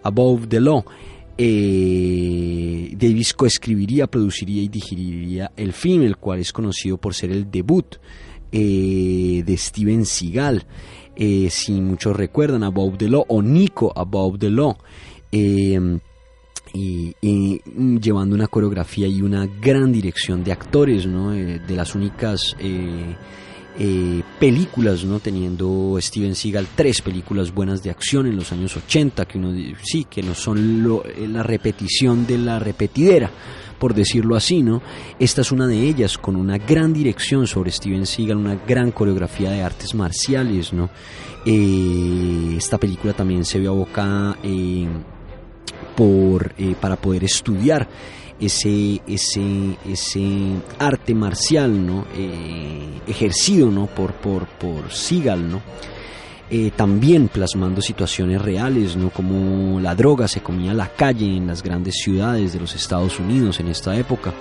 Above 0.04 0.48
the 0.48 0.60
Law 0.60 0.86
eh, 1.38 2.96
Davis 2.98 3.34
coescribiría, 3.34 4.08
produciría 4.08 4.62
y 4.62 4.68
dirigiría 4.68 5.52
el 5.56 5.74
film, 5.74 6.04
el 6.04 6.18
cual 6.18 6.40
es 6.40 6.54
conocido 6.54 6.98
por 6.98 7.14
ser 7.14 7.32
el 7.32 7.50
debut 7.52 7.98
eh, 8.52 9.44
de 9.46 9.58
Steven 9.58 10.06
Seagal. 10.06 10.66
Eh, 11.16 11.50
si 11.50 11.74
muchos 11.82 12.16
recuerdan, 12.16 12.64
Above 12.64 12.98
the 12.98 13.10
Law 13.10 13.26
o 13.28 13.42
Nico 13.42 13.92
Above 13.96 14.40
the 14.40 14.50
Law. 14.50 14.78
Eh, 15.32 16.00
y, 16.74 17.14
llevando 18.00 18.36
una 18.36 18.48
coreografía 18.48 19.08
y 19.08 19.22
una 19.22 19.46
gran 19.46 19.92
dirección 19.94 20.44
de 20.44 20.52
actores, 20.52 21.06
¿no? 21.08 21.32
de 21.32 21.76
las 21.76 21.96
únicas 21.96 22.56
películas, 24.40 25.04
¿no? 25.04 25.20
Teniendo 25.20 25.98
Steven 26.00 26.36
Seagal 26.36 26.68
tres 26.76 27.02
películas 27.02 27.54
buenas 27.54 27.84
de 27.84 27.90
acción 27.90 28.26
en 28.26 28.38
los 28.38 28.52
años 28.52 28.76
80, 28.78 29.26
que 29.26 29.38
uno 29.38 29.54
sí, 29.84 30.06
que 30.10 30.24
no 30.24 30.34
son 30.34 31.02
eh, 31.16 31.28
la 31.28 31.44
repetición 31.44 32.26
de 32.26 32.38
la 32.38 32.58
repetidera, 32.60 33.30
por 33.78 33.94
decirlo 33.94 34.38
así, 34.38 34.64
¿no? 34.64 34.82
Esta 35.20 35.42
es 35.42 35.52
una 35.52 35.68
de 35.68 35.82
ellas, 35.82 36.18
con 36.18 36.38
una 36.38 36.58
gran 36.58 36.94
dirección 36.94 37.48
sobre 37.48 37.72
Steven 37.72 38.06
Seagal, 38.06 38.38
una 38.38 38.56
gran 38.56 38.92
coreografía 38.92 39.52
de 39.52 39.62
artes 39.62 39.94
marciales, 39.94 40.72
¿no? 40.72 40.90
Eh, 41.46 42.56
esta 42.58 42.78
película 42.78 43.14
también 43.14 43.44
se 43.44 43.60
vio 43.60 43.72
abocada 43.72 44.38
por, 45.96 46.54
para 46.80 46.96
poder 46.96 47.24
estudiar 47.26 47.88
ese, 48.40 49.02
ese, 49.08 49.78
ese 49.88 50.52
arte 50.80 51.14
marcial 51.16 51.86
¿no? 51.86 52.06
Eh, 52.16 53.02
ejercido 53.08 53.72
¿no? 53.72 53.88
por, 53.88 54.14
por, 54.14 54.46
por 54.46 54.92
Seagal, 54.92 55.50
¿no? 55.50 55.62
Eh, 56.48 56.72
también 56.76 57.28
plasmando 57.28 57.82
situaciones 57.82 58.40
reales, 58.40 58.96
¿no? 58.96 59.10
como 59.10 59.80
la 59.80 59.96
droga 59.96 60.28
se 60.28 60.42
comía 60.42 60.76
la 60.76 60.90
calle 60.90 61.26
en 61.26 61.48
las 61.48 61.64
grandes 61.64 61.96
ciudades 61.96 62.54
de 62.54 62.60
los 62.60 62.76
Estados 62.76 63.20
Unidos 63.20 63.60
en 63.60 63.68
esta 63.68 63.96
época. 63.98 64.32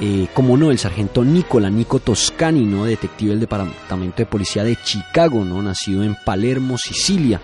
Eh, 0.00 0.28
como 0.32 0.56
no, 0.56 0.70
el 0.70 0.78
sargento 0.78 1.24
Nicola 1.24 1.68
Nico 1.68 1.98
Toscani, 1.98 2.64
¿no? 2.64 2.86
detective 2.86 3.32
del 3.32 3.40
Departamento 3.40 4.16
de 4.16 4.26
Policía 4.26 4.64
de 4.64 4.76
Chicago, 4.76 5.44
¿no? 5.44 5.60
nacido 5.60 6.02
en 6.02 6.16
Palermo, 6.24 6.78
Sicilia, 6.78 7.42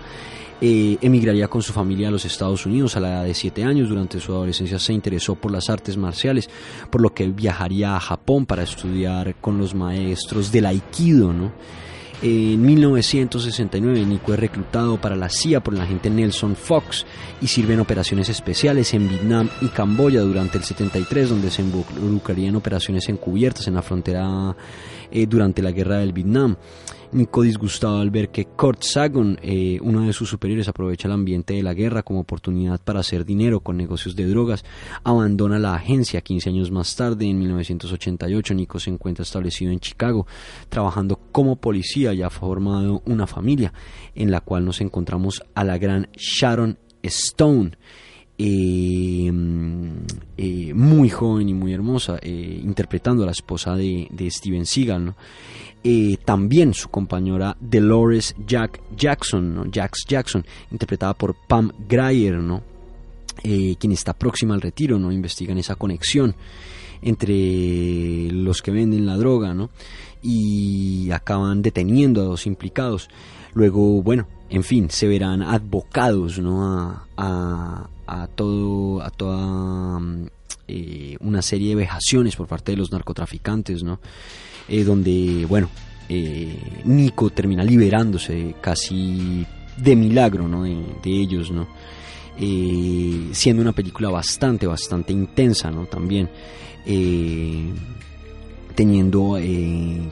eh, 0.61 0.97
emigraría 1.01 1.47
con 1.47 1.61
su 1.61 1.73
familia 1.73 2.07
a 2.07 2.11
los 2.11 2.25
Estados 2.25 2.65
Unidos 2.65 2.95
a 2.95 2.99
la 2.99 3.09
edad 3.09 3.23
de 3.25 3.33
7 3.33 3.63
años. 3.63 3.89
Durante 3.89 4.19
su 4.19 4.31
adolescencia 4.31 4.79
se 4.79 4.93
interesó 4.93 5.35
por 5.35 5.51
las 5.51 5.69
artes 5.69 5.97
marciales, 5.97 6.49
por 6.89 7.01
lo 7.01 7.13
que 7.13 7.27
viajaría 7.27 7.95
a 7.95 7.99
Japón 7.99 8.45
para 8.45 8.63
estudiar 8.63 9.35
con 9.41 9.57
los 9.57 9.75
maestros 9.75 10.51
del 10.51 10.65
Aikido. 10.65 11.33
¿no? 11.33 11.51
En 12.21 12.61
1969 12.61 14.05
Nico 14.05 14.33
es 14.33 14.39
reclutado 14.39 14.99
para 14.99 15.17
la 15.17 15.29
CIA 15.29 15.61
por 15.61 15.73
el 15.73 15.81
agente 15.81 16.09
Nelson 16.09 16.55
Fox 16.55 17.05
y 17.41 17.47
sirve 17.47 17.73
en 17.73 17.81
operaciones 17.81 18.29
especiales 18.29 18.93
en 18.93 19.09
Vietnam 19.09 19.49
y 19.61 19.67
Camboya 19.67 20.21
durante 20.21 20.57
el 20.57 20.63
73 20.63 21.29
donde 21.29 21.51
se 21.51 21.61
involucraría 21.61 22.47
en 22.49 22.55
operaciones 22.55 23.09
encubiertas 23.09 23.67
en 23.67 23.75
la 23.75 23.81
frontera 23.81 24.55
eh, 25.11 25.25
durante 25.27 25.61
la 25.61 25.71
guerra 25.71 25.97
del 25.97 26.13
Vietnam. 26.13 26.55
Nico 27.15 27.43
disgustado 27.43 28.01
al 28.01 28.09
ver 28.09 28.27
que 28.27 28.43
Kurt 28.43 28.83
Sagan, 28.83 29.39
eh, 29.41 29.79
uno 29.81 30.01
de 30.01 30.11
sus 30.11 30.27
superiores, 30.29 30.67
aprovecha 30.67 31.07
el 31.07 31.13
ambiente 31.13 31.53
de 31.53 31.63
la 31.63 31.73
guerra 31.73 32.03
como 32.03 32.19
oportunidad 32.19 32.81
para 32.81 32.99
hacer 32.99 33.23
dinero 33.23 33.61
con 33.61 33.77
negocios 33.77 34.17
de 34.17 34.27
drogas, 34.27 34.65
abandona 35.01 35.57
la 35.57 35.75
agencia. 35.75 36.19
15 36.19 36.49
años 36.49 36.71
más 36.71 36.93
tarde, 36.93 37.25
en 37.25 37.39
1988, 37.39 38.53
Nico 38.53 38.79
se 38.79 38.89
encuentra 38.89 39.23
establecido 39.23 39.71
en 39.71 39.79
Chicago, 39.79 40.27
trabajando 40.67 41.17
como 41.31 41.55
policía 41.55 42.13
y 42.13 42.21
ha 42.21 42.29
formado 42.29 43.01
una 43.05 43.27
familia 43.27 43.71
en 44.13 44.29
la 44.29 44.41
cual 44.41 44.65
nos 44.65 44.81
encontramos 44.81 45.41
a 45.53 45.63
la 45.63 45.77
gran 45.77 46.09
Sharon 46.17 46.77
Stone. 47.01 47.77
Eh, 48.37 49.31
eh, 50.35 50.73
muy 50.73 51.09
joven 51.09 51.47
y 51.47 51.53
muy 51.53 51.71
hermosa, 51.71 52.19
interpretando 52.21 53.23
a 53.23 53.27
la 53.27 53.31
esposa 53.31 53.77
de, 53.77 54.09
de 54.11 54.29
Steven 54.29 54.65
Seagal. 54.65 55.05
¿no? 55.05 55.15
Eh, 55.87 56.17
también 56.25 56.73
su 56.73 56.89
compañera 56.89 57.55
Dolores 57.59 58.35
Jack 58.47 58.81
Jackson, 58.97 59.53
¿no? 59.53 59.65
Jax 59.71 60.05
Jackson, 60.07 60.43
interpretada 60.71 61.13
por 61.13 61.35
Pam 61.47 61.71
Grier, 61.87 62.37
¿no? 62.37 62.63
Eh, 63.43 63.75
quien 63.77 63.93
está 63.93 64.13
próxima 64.13 64.55
al 64.55 64.61
retiro, 64.61 64.97
¿no? 64.97 65.11
Investigan 65.11 65.59
esa 65.59 65.75
conexión 65.75 66.33
entre 67.03 68.31
los 68.31 68.63
que 68.63 68.71
venden 68.71 69.05
la 69.05 69.15
droga, 69.15 69.53
¿no? 69.53 69.69
Y 70.23 71.11
acaban 71.11 71.61
deteniendo 71.61 72.21
a 72.21 72.25
dos 72.25 72.47
implicados. 72.47 73.07
Luego, 73.53 74.01
bueno, 74.01 74.25
en 74.49 74.63
fin, 74.63 74.89
se 74.89 75.07
verán 75.07 75.43
advocados, 75.43 76.39
¿no? 76.39 76.65
A, 77.15 77.87
a, 78.07 78.27
todo, 78.33 79.03
a 79.03 79.11
toda 79.11 80.01
eh, 80.67 81.15
una 81.19 81.43
serie 81.43 81.69
de 81.69 81.75
vejaciones 81.75 82.35
por 82.35 82.47
parte 82.47 82.71
de 82.71 82.77
los 82.77 82.91
narcotraficantes, 82.91 83.83
¿no? 83.83 83.99
Eh, 84.67 84.83
donde, 84.83 85.45
bueno, 85.47 85.69
eh, 86.09 86.57
Nico 86.85 87.29
termina 87.29 87.63
liberándose 87.63 88.55
casi 88.61 89.45
de 89.77 89.95
milagro 89.95 90.47
¿no? 90.47 90.63
de, 90.63 90.81
ellos, 91.05 91.51
¿no? 91.51 91.67
Eh, 92.37 93.29
siendo 93.31 93.61
una 93.61 93.73
película 93.73 94.09
bastante, 94.09 94.65
bastante 94.65 95.13
intensa, 95.13 95.71
¿no? 95.71 95.85
También 95.85 96.29
teniendo 98.75 99.39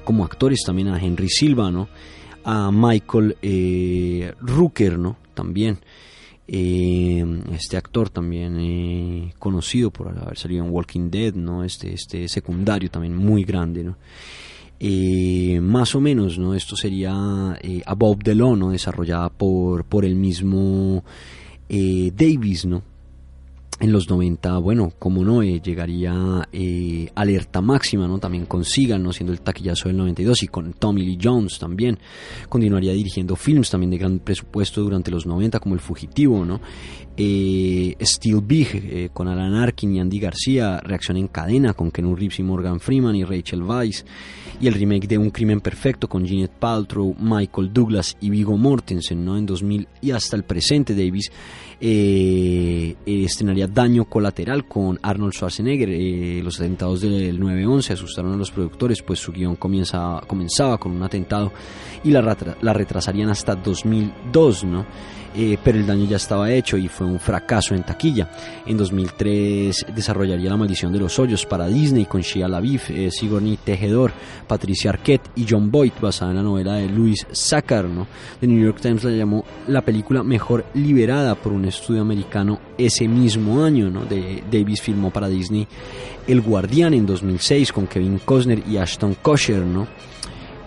como 0.04 0.26
actores 0.26 0.64
también 0.66 0.88
a 0.88 1.00
Henry 1.00 1.30
Silva, 1.30 1.70
¿no? 1.70 1.88
A 2.44 2.72
Michael 2.72 3.38
Rooker, 4.42 4.98
¿no? 4.98 5.18
También. 5.36 5.78
Este 6.48 7.78
actor 7.78 8.10
también 8.10 9.32
conocido 9.40 9.92
por 9.92 10.10
haber 10.10 10.38
salido 10.38 10.66
en 10.66 10.72
Walking 10.72 11.10
Dead, 11.10 11.34
¿no? 11.34 11.64
Este, 11.64 11.94
este 11.94 12.28
secundario 12.28 12.90
también 12.90 13.16
muy 13.16 13.44
grande, 13.44 13.84
¿no? 13.84 13.98
Eh, 14.86 15.62
más 15.62 15.96
o 15.96 16.02
menos, 16.02 16.38
¿no? 16.38 16.54
Esto 16.54 16.76
sería 16.76 17.58
eh, 17.62 17.82
Above 17.86 18.20
the 18.22 18.36
Law. 18.36 18.70
Desarrollada 18.70 19.30
por, 19.30 19.86
por 19.86 20.04
el 20.04 20.16
mismo 20.16 21.06
eh, 21.70 22.12
Davis, 22.14 22.66
¿no? 22.66 22.84
En 23.80 23.92
los 23.92 24.10
90, 24.10 24.58
bueno, 24.60 24.94
como 25.00 25.24
no, 25.24 25.42
eh, 25.42 25.62
llegaría 25.62 26.48
eh, 26.52 27.10
Alerta 27.16 27.62
Máxima, 27.62 28.08
¿no? 28.08 28.20
También 28.20 28.46
con 28.46 28.64
Seagal, 28.64 29.02
¿no? 29.02 29.12
Siendo 29.12 29.34
el 29.34 29.42
taquillazo 29.42 29.90
del 29.90 29.98
92 29.98 30.44
y 30.44 30.48
con 30.48 30.74
Tommy 30.74 31.04
Lee 31.04 31.20
Jones 31.22 31.60
también. 31.60 31.98
Continuaría 32.50 32.94
dirigiendo 32.94 33.36
films 33.36 33.70
también 33.70 33.92
de 33.92 33.98
gran 33.98 34.20
presupuesto 34.20 34.82
durante 34.82 35.12
los 35.12 35.26
90 35.26 35.60
como 35.60 35.76
El 35.76 35.82
Fugitivo, 35.82 36.46
¿no? 36.46 36.62
Eh, 37.16 37.96
Steel 38.02 38.42
Big 38.42 38.70
eh, 38.74 39.10
con 39.14 39.28
Alan 39.28 39.54
Arkin 39.54 39.96
y 39.96 40.00
Andy 40.00 40.20
García, 40.20 40.80
Reacción 40.80 41.18
en 41.18 41.28
Cadena 41.28 41.74
con 41.74 41.92
Ken 41.92 42.16
Reeves 42.16 42.40
y 42.40 42.44
Morgan 42.44 42.80
Freeman 42.80 43.16
y 43.16 43.24
Rachel 43.24 43.62
Weisz 43.62 44.04
y 44.60 44.66
el 44.66 44.74
remake 44.74 45.08
de 45.08 45.20
Un 45.20 45.30
Crimen 45.30 45.62
Perfecto 45.62 46.10
con 46.10 46.26
Jeanette 46.26 46.58
Paltrow, 46.58 47.16
Michael 47.20 47.72
Douglas 47.72 48.18
y 48.20 48.32
Vigo 48.32 48.58
Mortensen, 48.58 49.24
¿no? 49.24 49.38
En 49.38 49.46
2000 49.46 49.88
y 50.02 50.10
hasta 50.10 50.36
el 50.36 50.44
presente 50.44 50.96
Davis 50.96 51.32
eh, 51.80 52.96
estrenaría 53.06 53.68
Daño 53.68 54.06
Colateral 54.06 54.68
con 54.68 55.00
Arnold 55.02 55.34
Schwarzenegger. 55.34 55.90
Eh, 55.90 56.42
los 56.44 56.60
atentados 56.60 57.02
del 57.02 57.40
9-11 57.40 57.92
asustaron 57.92 58.34
a 58.34 58.38
los 58.38 58.52
productores, 58.52 59.02
pues 59.02 59.20
su 59.20 59.32
guion 59.32 59.56
comienza, 59.56 60.22
comenzaba 60.28 60.78
con 60.78 60.92
un 60.92 61.04
atentado 61.04 61.52
y 62.04 62.12
la, 62.12 62.38
la 62.62 62.74
retrasarían 62.74 63.30
hasta 63.30 63.56
2002, 63.56 64.64
¿no? 64.66 64.86
Eh, 65.36 65.58
pero 65.64 65.80
el 65.80 65.88
daño 65.88 66.06
ya 66.06 66.18
estaba 66.18 66.52
hecho 66.52 66.78
y 66.78 66.88
fue 66.88 67.08
un 67.08 67.20
fracaso 67.20 67.74
en 67.74 67.84
taquilla. 67.84 68.30
En 68.66 68.78
2003 68.78 69.88
desarrollaría 69.96 70.50
La 70.50 70.58
Maldición 70.58 70.94
de 70.94 71.00
los 71.00 71.18
Hoyos 71.18 71.46
para 71.46 71.68
Disney 71.68 72.06
con 72.06 72.22
Shia 72.22 72.48
LaBeouf, 72.48 72.92
eh, 72.92 73.10
Sigourney 73.12 73.58
Tejedor, 73.58 74.12
Patricia 74.48 74.92
Arquette 74.92 75.30
y 75.36 75.46
John 75.50 75.72
Boyd, 75.72 75.94
basada 76.00 76.32
en 76.32 76.38
la 76.38 76.44
novela 76.44 76.76
de 76.76 76.88
Louis 76.88 77.26
Sachar. 77.32 77.86
¿no? 77.86 78.08
The 78.40 78.48
New 78.48 78.64
York 78.64 78.80
Times 78.80 79.04
la 79.04 79.12
llamó 79.12 79.44
la 79.68 79.82
película 79.82 80.24
mejor 80.24 80.66
liberada 80.76 81.36
por 81.36 81.52
un 81.52 81.66
estudio 81.66 82.02
americano 82.02 82.60
ese 82.78 83.08
mismo 83.08 83.64
año. 83.64 83.90
¿no? 83.90 84.06
De, 84.06 84.44
Davis 84.52 84.82
filmó 84.82 85.10
para 85.10 85.30
Disney 85.30 85.68
El 86.28 86.42
Guardián 86.42 86.94
en 86.94 87.06
2006 87.06 87.72
con 87.72 87.88
Kevin 87.88 88.20
Costner 88.24 88.62
y 88.68 88.78
Ashton 88.78 89.16
Kutcher. 89.16 89.62
¿no? 89.62 89.88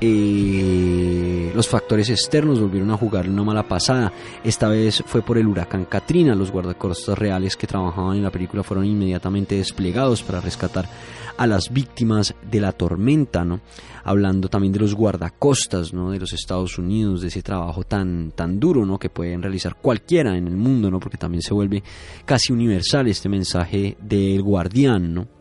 Los 0.01 1.69
factores 1.69 2.11
externos 2.11 2.61
volvieron 2.61 2.91
a 2.91 2.97
jugar 2.97 3.29
una 3.29 3.45
mala 3.45 3.67
pasada. 3.67 4.13
Esta 4.45 4.69
vez 4.69 5.03
fue 5.07 5.23
por 5.23 5.39
el 5.39 5.47
huracán 5.47 5.87
Katrina. 5.87 6.35
Los 6.35 6.51
guardacostas 6.51 7.19
reales 7.19 7.57
que 7.57 7.67
trabajaban 7.67 8.17
en 8.17 8.23
la 8.23 8.31
película 8.31 8.63
fueron 8.63 8.85
inmediatamente 8.85 9.57
desplegados 9.57 10.23
para 10.23 10.41
rescatar 10.41 10.89
a 11.37 11.47
las 11.47 11.73
víctimas 11.73 12.35
de 12.51 12.61
la 12.61 12.73
tormenta, 12.73 13.45
¿no? 13.45 13.61
Hablando 14.05 14.49
también 14.49 14.73
de 14.73 14.81
los 14.81 14.95
guardacostas, 14.95 15.93
¿no? 15.93 16.11
De 16.11 16.19
los 16.19 16.33
Estados 16.33 16.79
Unidos, 16.79 17.21
de 17.23 17.29
ese 17.29 17.43
trabajo 17.43 17.85
tan, 17.85 18.33
tan 18.33 18.59
duro, 18.61 18.87
¿no? 18.87 18.99
Que 18.99 19.11
pueden 19.11 19.43
realizar 19.43 19.77
cualquiera 19.77 20.37
en 20.37 20.47
el 20.47 20.57
mundo, 20.57 20.91
¿no? 20.91 21.01
Porque 21.01 21.19
también 21.19 21.43
se 21.43 21.55
vuelve 21.55 21.83
casi 22.25 22.53
universal 22.53 23.09
este 23.09 23.29
mensaje 23.29 23.97
del 24.01 24.43
guardián, 24.43 25.15
¿no? 25.15 25.37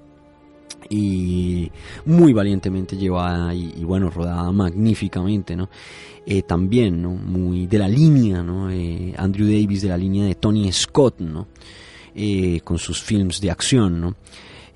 Y 0.90 1.72
muy 2.06 2.34
valientemente 2.34 2.98
llevada 2.98 3.54
y, 3.54 3.84
bueno, 3.84 4.10
rodada 4.10 4.52
magníficamente, 4.52 5.56
¿no? 5.56 5.70
Eh, 6.26 6.42
también, 6.44 7.02
¿no? 7.02 7.12
Muy 7.12 7.68
de 7.68 7.78
la 7.78 7.88
línea, 7.88 8.42
¿no? 8.42 8.72
Eh, 8.72 9.14
Andrew 9.18 9.48
Davis 9.48 9.82
de 9.82 9.90
la 9.90 9.98
línea 9.98 10.26
de 10.26 10.36
Tony 10.36 10.72
Scott, 10.72 11.20
¿no? 11.20 11.48
Eh, 12.16 12.62
con 12.64 12.78
sus 12.78 13.02
films 13.02 13.42
de 13.42 13.52
acción, 13.52 14.00
¿no? 14.02 14.16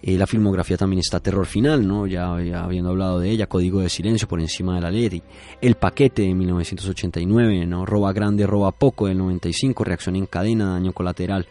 la 0.01 0.25
filmografía 0.25 0.77
también 0.77 1.01
está 1.01 1.19
Terror 1.19 1.45
Final, 1.45 1.85
¿no? 1.85 2.07
Ya, 2.07 2.31
habiendo 2.31 2.89
hablado 2.89 3.19
de 3.19 3.31
ella, 3.31 3.47
Código 3.47 3.81
de 3.81 3.89
Silencio 3.89 4.29
por 4.29 4.39
encima 4.39 4.75
de 4.75 4.81
la 4.81 4.89
ley, 4.89 5.21
El 5.61 5.75
Paquete 5.75 6.21
de 6.21 6.33
1989, 6.33 7.65
¿no? 7.65 7.85
Roba 7.85 8.13
Grande, 8.13 8.47
Roba 8.47 8.71
Poco 8.71 9.07
del 9.07 9.17
95, 9.17 9.83
Reacción 9.83 10.15
en 10.15 10.25
Cadena, 10.25 10.71
Daño 10.71 10.93
Colateral 10.93 11.47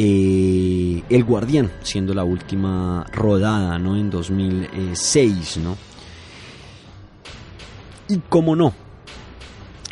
eh, 0.00 1.02
el 1.10 1.24
Guardián, 1.24 1.72
siendo 1.82 2.14
la 2.14 2.22
última 2.22 3.04
rodada 3.12 3.80
¿no? 3.80 3.96
en 3.96 4.10
2006. 4.10 5.56
¿no? 5.58 5.76
Y 8.08 8.18
cómo 8.28 8.54
no, 8.54 8.72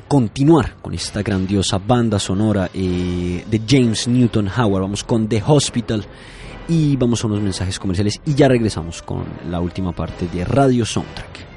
continuar 0.06 0.76
con 0.80 0.94
esta 0.94 1.22
grandiosa 1.22 1.78
banda 1.78 2.20
sonora 2.20 2.70
eh, 2.72 3.44
de 3.50 3.62
James 3.68 4.06
Newton 4.06 4.48
Howard. 4.48 4.82
Vamos 4.82 5.02
con 5.02 5.26
The 5.26 5.42
Hospital 5.44 6.06
y 6.68 6.94
vamos 6.96 7.24
a 7.24 7.26
unos 7.26 7.42
mensajes 7.42 7.76
comerciales 7.80 8.20
y 8.24 8.34
ya 8.34 8.46
regresamos 8.46 9.02
con 9.02 9.24
la 9.50 9.60
última 9.60 9.90
parte 9.90 10.28
de 10.28 10.44
Radio 10.44 10.86
Soundtrack. 10.86 11.55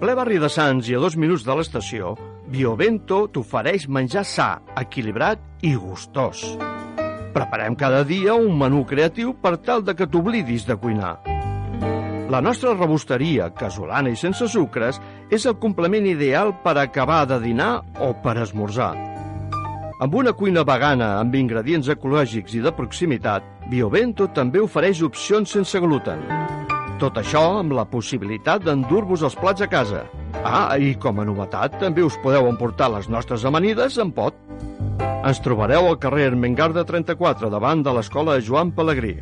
Ple 0.00 0.14
barri 0.16 0.38
de 0.40 0.48
Sants 0.48 0.88
i 0.88 0.94
a 0.96 1.00
dos 1.02 1.12
minuts 1.20 1.42
de 1.44 1.54
l'estació, 1.56 2.14
Biovento 2.50 3.26
t'ofereix 3.34 3.84
menjar 3.92 4.22
sa, 4.24 4.46
equilibrat 4.80 5.42
i 5.60 5.74
gustós. 5.76 6.40
Preparem 7.34 7.76
cada 7.78 8.00
dia 8.08 8.32
un 8.34 8.56
menú 8.58 8.80
creatiu 8.88 9.34
per 9.42 9.58
tal 9.60 9.84
de 9.84 9.94
que 9.94 10.08
t'oblidis 10.08 10.64
de 10.66 10.78
cuinar. 10.80 11.18
La 12.32 12.40
nostra 12.40 12.72
rebosteria, 12.72 13.50
casolana 13.52 14.08
i 14.08 14.16
sense 14.16 14.48
sucres, 14.48 15.02
és 15.28 15.44
el 15.44 15.58
complement 15.60 16.06
ideal 16.08 16.54
per 16.64 16.78
acabar 16.80 17.26
de 17.28 17.40
dinar 17.44 17.72
o 18.00 18.14
per 18.24 18.38
esmorzar. 18.40 18.94
Amb 20.00 20.14
una 20.16 20.32
cuina 20.32 20.64
vegana 20.64 21.18
amb 21.20 21.36
ingredients 21.36 21.92
ecològics 21.92 22.56
i 22.56 22.64
de 22.64 22.72
proximitat, 22.72 23.44
Biovento 23.68 24.30
també 24.32 24.64
ofereix 24.64 25.04
opcions 25.04 25.58
sense 25.58 25.78
gluten. 25.84 26.24
Tot 27.00 27.16
això 27.16 27.40
amb 27.56 27.72
la 27.72 27.86
possibilitat 27.88 28.60
d'endur-vos 28.66 29.22
els 29.24 29.36
plats 29.40 29.64
a 29.64 29.68
casa. 29.72 30.02
Ah, 30.44 30.76
i 30.76 30.90
com 31.00 31.22
a 31.22 31.24
novetat 31.24 31.78
també 31.80 32.02
us 32.04 32.18
podeu 32.20 32.44
emportar 32.50 32.90
les 32.92 33.06
nostres 33.08 33.46
amanides 33.48 33.96
en 34.02 34.10
pot. 34.12 34.36
Ens 35.00 35.40
trobareu 35.40 35.88
al 35.88 35.96
carrer 36.02 36.26
Ermengarda 36.34 36.84
34 36.84 37.48
davant 37.54 37.80
de 37.86 37.94
l'escola 37.96 38.34
Joan 38.44 38.74
Pellegrí. 38.76 39.14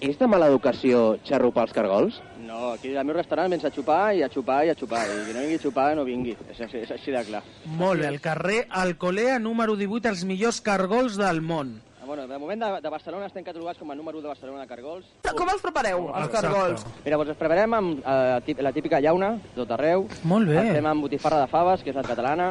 És 0.00 0.16
de 0.16 0.28
mala 0.32 0.48
educació 0.48 1.18
xarrupar 1.28 1.66
els 1.66 1.76
cargols? 1.76 2.16
No, 2.46 2.70
aquí 2.70 2.94
al 2.96 3.04
meu 3.04 3.18
restaurant 3.18 3.52
vens 3.52 3.66
a 3.68 3.72
xupar 3.74 4.14
i 4.16 4.22
a 4.24 4.30
xupar 4.32 4.62
i 4.64 4.72
a 4.72 4.76
xupar. 4.78 5.02
I 5.12 5.26
qui 5.26 5.36
no 5.36 5.42
vingui 5.44 5.58
a 5.58 5.64
xupar, 5.66 5.90
no 5.98 6.06
vingui. 6.08 6.32
És, 6.48 6.62
és, 6.70 6.72
és 6.86 6.94
així 6.96 7.12
de 7.12 7.20
clar. 7.28 7.42
Molt 7.76 8.00
bé, 8.00 8.08
el 8.08 8.22
carrer 8.24 8.62
Alcolea 8.70 9.36
número 9.42 9.76
18, 9.76 10.08
els 10.14 10.24
millors 10.24 10.62
cargols 10.64 11.20
del 11.20 11.44
món. 11.44 11.76
Bueno, 12.08 12.26
de 12.26 12.38
moment 12.38 12.58
de, 12.62 12.80
de 12.80 12.88
Barcelona 12.88 13.26
estem 13.28 13.44
catalogats 13.44 13.76
com 13.76 13.90
a 13.92 13.94
número 13.94 14.16
1 14.16 14.22
de 14.24 14.28
Barcelona 14.32 14.62
de 14.62 14.66
cargols. 14.70 15.04
Com 15.36 15.50
els 15.52 15.60
prepareu, 15.60 16.06
els 16.08 16.24
Exacte. 16.30 16.46
cargols? 16.46 16.86
Mira, 17.04 17.18
doncs 17.20 17.32
els 17.34 17.36
preparem 17.36 17.74
amb 17.76 17.98
eh, 18.00 18.54
la 18.64 18.72
típica 18.72 18.96
llauna, 19.04 19.34
tot 19.52 19.74
arreu. 19.76 20.06
Molt 20.24 20.48
bé. 20.48 20.56
El 20.62 20.78
fem 20.78 20.88
amb 20.88 21.04
botifarra 21.04 21.42
de 21.42 21.50
faves, 21.52 21.84
que 21.84 21.92
és 21.92 21.98
la 22.00 22.06
catalana. 22.08 22.46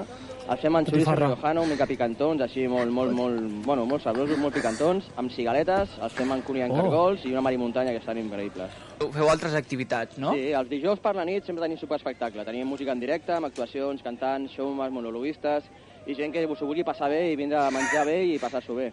El 0.47 0.61
fem 0.61 0.77
amb 0.77 0.87
xoriço 0.87 1.15
riojano, 1.17 1.63
mica 1.65 1.87
picantons, 1.89 2.45
així 2.45 2.67
molt, 2.69 2.93
molt, 2.93 3.11
molt, 3.17 3.41
bueno, 3.65 3.87
molt 3.89 4.05
sabrosos, 4.05 4.37
molt 4.39 4.53
picantons, 4.55 5.09
amb 5.17 5.33
cigaletes, 5.33 5.97
els 6.05 6.13
fem 6.13 6.31
amb 6.37 6.45
cuní 6.45 6.61
en 6.67 6.71
Oh. 6.71 6.77
cargols 6.83 7.25
i 7.25 7.33
una 7.33 7.41
marimuntanya 7.41 7.91
que 7.91 7.97
estan 8.05 8.21
increïbles. 8.21 8.69
Feu 9.11 9.27
altres 9.27 9.57
activitats, 9.57 10.19
no? 10.21 10.35
Sí, 10.37 10.51
els 10.53 10.69
dijous 10.69 11.01
per 11.01 11.15
la 11.17 11.25
nit 11.25 11.43
sempre 11.49 11.65
tenim 11.65 11.81
superespectacle. 11.81 12.45
Tenim 12.45 12.69
música 12.69 12.93
en 12.93 12.99
directe, 13.01 13.33
amb 13.33 13.49
actuacions, 13.49 14.03
cantants, 14.05 14.53
showmans, 14.53 14.93
monologuistes 14.93 15.65
i 16.07 16.15
gent 16.15 16.31
que 16.33 16.45
s'ho 16.47 16.67
vulgui 16.67 16.85
passar 16.87 17.09
bé 17.11 17.19
i 17.33 17.35
vindre 17.39 17.59
a 17.59 17.71
menjar 17.73 18.05
bé 18.07 18.17
i 18.31 18.37
passar-s'ho 18.39 18.77
bé. 18.77 18.87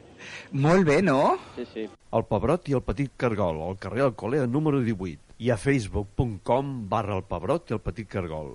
Molt 0.66 0.87
bé, 0.88 1.00
no? 1.03 1.37
Sí, 1.55 1.66
sí. 1.72 1.87
El 2.14 2.27
Pebrot 2.31 2.68
i 2.68 2.77
el 2.79 2.83
Petit 2.87 3.14
Cargol, 3.16 3.62
al 3.68 3.79
carrer 3.79 4.05
Alcolea 4.09 4.46
número 4.50 4.83
18 4.83 5.38
i 5.46 5.50
a 5.50 5.59
facebook.com 5.59 6.77
barra 6.90 7.18
el 7.18 7.27
Pebrot 7.31 7.70
i 7.70 7.79
el 7.79 7.83
Petit 7.87 8.11
Cargol. 8.11 8.55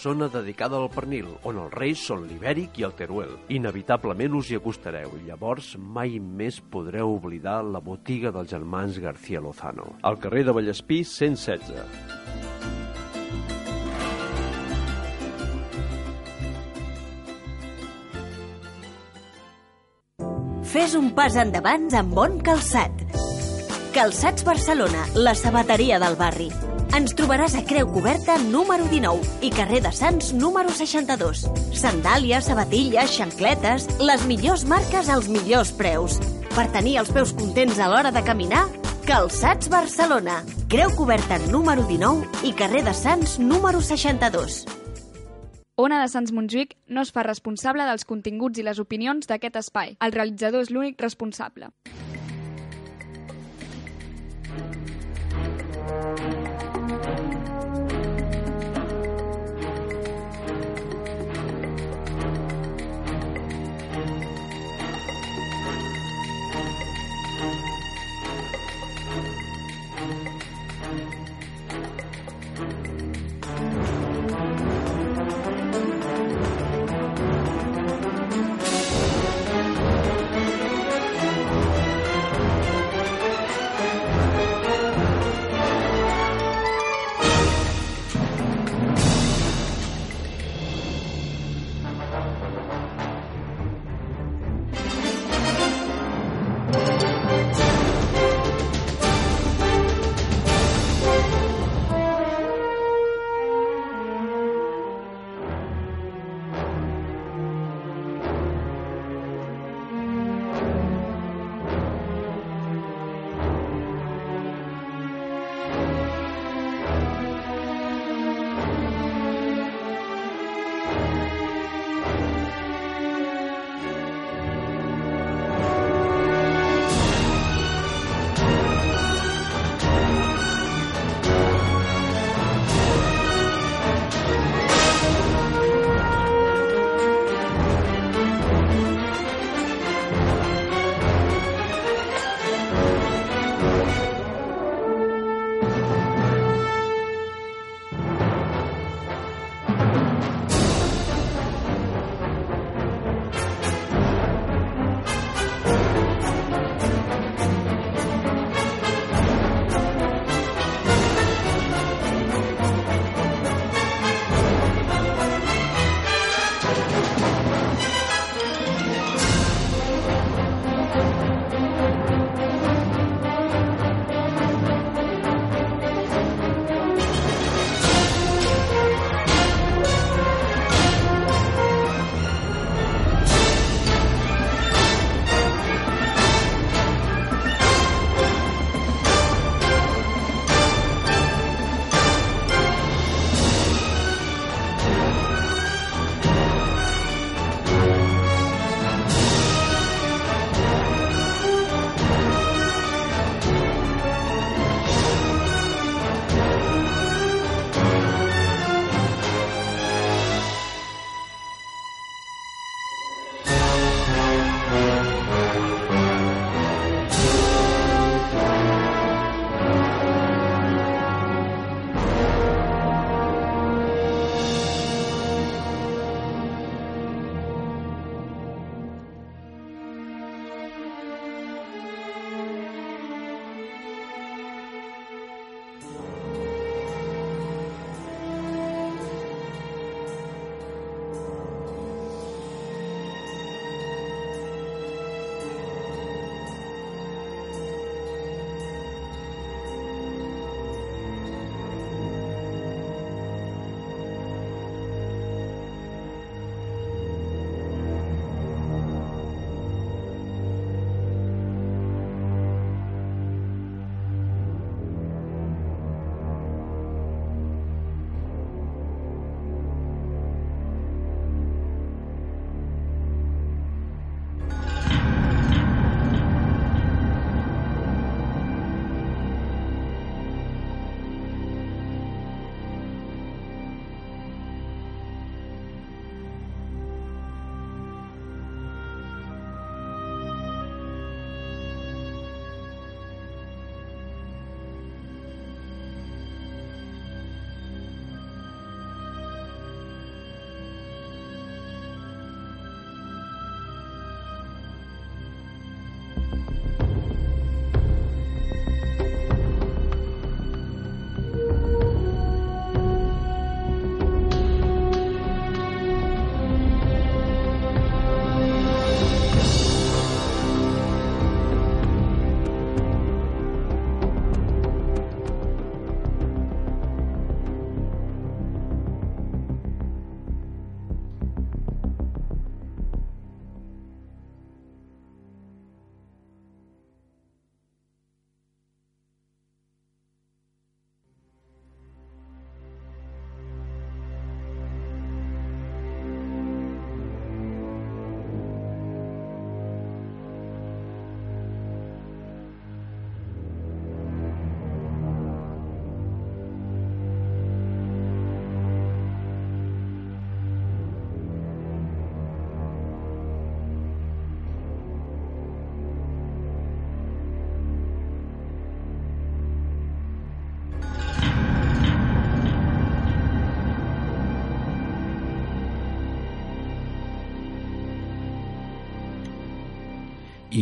zona 0.01 0.27
dedicada 0.33 0.79
al 0.81 0.89
pernil, 0.89 1.27
on 1.45 1.59
els 1.61 1.73
reis 1.77 2.01
són 2.09 2.25
l'ibèric 2.25 2.79
i 2.81 2.87
el 2.87 2.95
teruel. 2.97 3.35
Inevitablement 3.53 4.39
us 4.39 4.49
hi 4.49 4.57
acostareu 4.57 5.13
i 5.19 5.27
llavors 5.27 5.75
mai 5.77 6.17
més 6.19 6.57
podreu 6.73 7.13
oblidar 7.19 7.61
la 7.63 7.83
botiga 7.85 8.33
dels 8.33 8.49
germans 8.49 8.97
García 8.99 9.41
Lozano. 9.43 9.93
Al 10.01 10.17
carrer 10.19 10.47
de 10.49 10.57
Vallespí 10.57 11.03
116. 11.05 12.19
Fes 20.71 20.93
un 20.95 21.09
pas 21.11 21.35
endavant 21.35 21.89
amb 21.99 22.15
bon 22.15 22.39
calçat. 22.47 23.03
Calçats 23.91 24.47
Barcelona, 24.47 25.03
la 25.19 25.35
sabateria 25.35 25.99
del 25.99 26.15
barri. 26.15 26.47
Ens 26.91 27.13
trobaràs 27.15 27.53
a 27.55 27.61
Creu 27.63 27.87
Coberta 27.87 28.33
número 28.51 28.83
19 28.91 29.45
i 29.47 29.49
carrer 29.55 29.79
de 29.85 29.93
Sants 29.95 30.33
número 30.35 30.73
62. 30.75 31.45
Sandàlies, 31.79 32.49
sabatilles, 32.49 33.13
xancletes, 33.15 33.85
les 34.03 34.25
millors 34.27 34.65
marques 34.67 35.07
als 35.07 35.29
millors 35.31 35.71
preus. 35.79 36.17
Per 36.51 36.65
tenir 36.75 36.97
els 36.99 37.13
peus 37.15 37.31
contents 37.31 37.79
a 37.79 37.87
l'hora 37.87 38.11
de 38.11 38.23
caminar, 38.27 38.65
Calçats 39.07 39.71
Barcelona. 39.71 40.41
Creu 40.67 40.91
Coberta 40.97 41.39
número 41.47 41.87
19 41.87 42.43
i 42.51 42.51
carrer 42.59 42.83
de 42.83 42.93
Sants 42.93 43.37
número 43.39 43.79
62. 43.79 44.65
Ona 45.79 46.03
de 46.03 46.11
Sants 46.11 46.35
Montjuïc 46.35 46.75
no 46.91 47.07
es 47.07 47.15
fa 47.15 47.23
responsable 47.23 47.87
dels 47.87 48.03
continguts 48.03 48.59
i 48.59 48.67
les 48.67 48.83
opinions 48.83 49.31
d'aquest 49.31 49.63
espai. 49.63 49.95
El 50.03 50.11
realitzador 50.11 50.67
és 50.67 50.75
l'únic 50.75 50.99
responsable. 50.99 51.71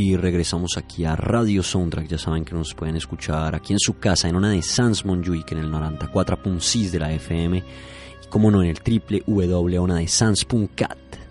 Y 0.01 0.15
regresamos 0.15 0.77
aquí 0.77 1.03
a 1.03 1.17
Radio 1.17 1.61
Soundtrack. 1.61 2.07
Ya 2.07 2.17
saben 2.17 2.45
que 2.45 2.55
nos 2.55 2.73
pueden 2.73 2.95
escuchar 2.95 3.53
aquí 3.53 3.73
en 3.73 3.79
su 3.79 3.99
casa, 3.99 4.29
en 4.29 4.37
una 4.37 4.49
de 4.49 4.61
Sans 4.61 5.03
Montjuic, 5.03 5.51
en 5.51 5.57
el 5.57 5.69
94.6 5.69 6.89
de 6.89 6.99
la 6.99 7.11
FM. 7.11 7.57
Y 7.57 8.27
como 8.29 8.49
no, 8.49 8.63
en 8.63 8.69
el 8.69 8.79
www.onadesans.cat. 9.27 10.97
Y 10.97 11.28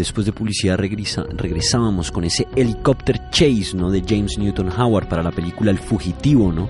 después 0.00 0.26
de 0.26 0.32
publicidad 0.32 0.78
regresábamos 0.78 2.10
con 2.10 2.24
ese 2.24 2.46
helicóptero 2.56 3.18
chase 3.30 3.76
¿no? 3.76 3.90
de 3.90 4.02
James 4.06 4.38
Newton 4.38 4.70
Howard 4.70 5.08
para 5.08 5.22
la 5.22 5.30
película 5.30 5.70
El 5.70 5.78
Fugitivo, 5.78 6.50
¿no? 6.52 6.68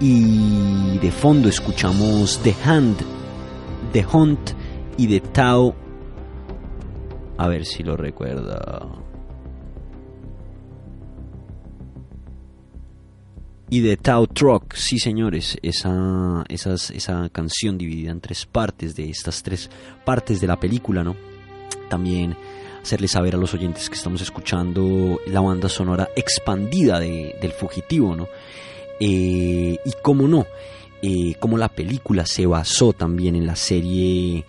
Y 0.00 0.98
de 0.98 1.10
fondo 1.10 1.48
escuchamos 1.48 2.40
The 2.42 2.54
Hand, 2.64 2.96
The 3.92 4.06
Hunt 4.10 4.50
y 4.96 5.08
The 5.08 5.20
Tao. 5.20 5.74
A 7.36 7.48
ver 7.48 7.66
si 7.66 7.82
lo 7.82 7.96
recuerda. 7.96 8.88
Y 13.68 13.82
The 13.82 13.96
Tao 13.96 14.26
Truck, 14.26 14.74
sí 14.74 14.98
señores, 14.98 15.58
esa, 15.62 16.44
esa 16.48 17.28
canción 17.30 17.76
dividida 17.76 18.10
en 18.10 18.20
tres 18.20 18.46
partes, 18.46 18.94
de 18.94 19.10
estas 19.10 19.42
tres 19.42 19.68
partes 20.04 20.40
de 20.40 20.46
la 20.46 20.58
película, 20.58 21.04
¿no? 21.04 21.14
también 21.90 22.36
hacerles 22.82 23.12
saber 23.12 23.34
a 23.34 23.38
los 23.38 23.54
oyentes 23.54 23.88
que 23.88 23.96
estamos 23.96 24.20
escuchando 24.20 25.20
la 25.26 25.40
banda 25.40 25.68
sonora 25.68 26.08
expandida 26.16 26.98
de, 26.98 27.36
del 27.40 27.52
fugitivo, 27.52 28.16
¿no? 28.16 28.28
Eh, 28.98 29.78
y 29.84 29.92
cómo 30.02 30.28
no, 30.28 30.46
eh, 31.02 31.34
cómo 31.38 31.56
la 31.56 31.68
película 31.68 32.26
se 32.26 32.46
basó 32.46 32.92
también 32.92 33.34
en 33.34 33.46
la 33.46 33.56
serie 33.56 34.44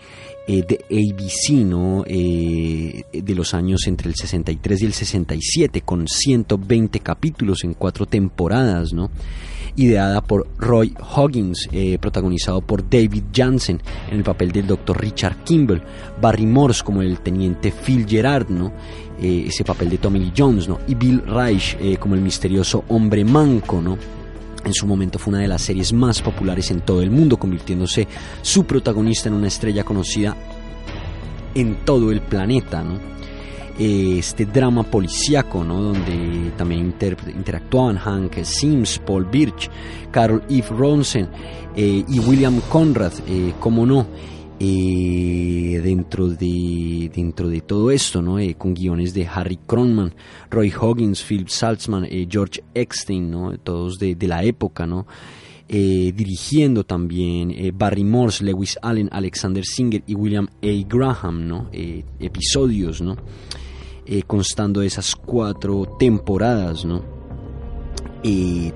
eh, 0.51 0.65
de 0.67 0.83
ABC, 0.89 1.63
¿no? 1.63 2.03
Eh, 2.05 3.05
de 3.13 3.35
los 3.35 3.53
años 3.53 3.87
entre 3.87 4.09
el 4.09 4.15
63 4.15 4.81
y 4.81 4.85
el 4.85 4.91
67, 4.91 5.81
con 5.81 6.09
120 6.09 6.99
capítulos 6.99 7.63
en 7.63 7.73
cuatro 7.73 8.05
temporadas, 8.05 8.91
¿no? 8.91 9.09
ideada 9.77 10.19
por 10.19 10.49
Roy 10.57 10.93
Hoggins, 11.15 11.69
eh, 11.71 11.97
protagonizado 11.97 12.59
por 12.59 12.89
David 12.89 13.23
Jansen 13.33 13.81
en 14.09 14.17
el 14.17 14.23
papel 14.25 14.51
del 14.51 14.67
Dr. 14.67 14.99
Richard 14.99 15.45
Kimball, 15.45 15.81
Barry 16.19 16.45
Morse 16.45 16.83
como 16.83 17.01
el 17.01 17.21
teniente 17.21 17.71
Phil 17.71 18.05
Gerard, 18.05 18.49
¿no? 18.49 18.73
Eh, 19.21 19.45
ese 19.47 19.63
papel 19.63 19.89
de 19.89 19.99
Tommy 19.99 20.19
Lee 20.19 20.33
Jones, 20.37 20.67
¿no? 20.67 20.79
y 20.85 20.95
Bill 20.95 21.21
Reich 21.25 21.77
como 21.97 22.15
el 22.15 22.21
misterioso 22.21 22.83
hombre 22.89 23.23
manco, 23.23 23.81
¿no? 23.81 23.97
En 24.63 24.73
su 24.73 24.85
momento 24.85 25.17
fue 25.17 25.33
una 25.33 25.41
de 25.41 25.47
las 25.47 25.61
series 25.61 25.91
más 25.91 26.21
populares 26.21 26.69
en 26.71 26.81
todo 26.81 27.01
el 27.01 27.09
mundo, 27.09 27.37
convirtiéndose 27.37 28.07
su 28.41 28.65
protagonista 28.65 29.29
en 29.29 29.35
una 29.35 29.47
estrella 29.47 29.83
conocida 29.83 30.35
en 31.55 31.83
todo 31.83 32.11
el 32.11 32.21
planeta, 32.21 32.83
¿no? 32.83 33.11
este 33.79 34.45
drama 34.45 34.83
policíaco, 34.83 35.63
¿no? 35.63 35.81
donde 35.81 36.51
también 36.55 36.81
inter 36.81 37.17
interactuaban 37.33 37.97
Hank 37.97 38.43
Sims, 38.43 38.99
Paul 38.99 39.25
Birch, 39.25 39.69
Carol 40.11 40.43
Eve 40.49 40.67
Ronsen 40.69 41.27
eh, 41.75 42.03
y 42.07 42.19
William 42.19 42.61
Conrad, 42.69 43.13
eh, 43.27 43.53
como 43.59 43.85
no, 43.85 44.05
eh, 44.63 45.81
dentro, 45.83 46.27
de, 46.27 47.09
dentro 47.11 47.49
de 47.49 47.61
todo 47.61 47.89
esto, 47.89 48.21
¿no? 48.21 48.37
Eh, 48.37 48.53
con 48.55 48.75
guiones 48.75 49.11
de 49.15 49.25
Harry 49.25 49.57
Cronman, 49.57 50.13
Roy 50.51 50.71
Hoggins, 50.79 51.23
Philip 51.23 51.47
Saltzman, 51.47 52.05
eh, 52.05 52.27
George 52.29 52.63
Eckstein, 52.75 53.31
¿no? 53.31 53.57
todos 53.57 53.97
de, 53.97 54.13
de 54.13 54.27
la 54.27 54.43
época, 54.43 54.85
¿no? 54.85 55.07
Eh, 55.67 56.13
dirigiendo 56.15 56.83
también 56.83 57.55
Barry 57.75 58.03
Morse, 58.03 58.43
Lewis 58.43 58.77
Allen, 58.83 59.09
Alexander 59.11 59.65
Singer 59.65 60.03
y 60.05 60.13
William 60.13 60.47
A. 60.61 60.87
Graham, 60.87 61.47
¿no? 61.47 61.69
Episodios, 62.19 63.01
¿no? 63.01 63.15
constando 64.27 64.81
de 64.81 64.87
esas 64.87 65.15
cuatro 65.15 65.95
temporadas, 65.97 66.83
¿no? 66.83 67.20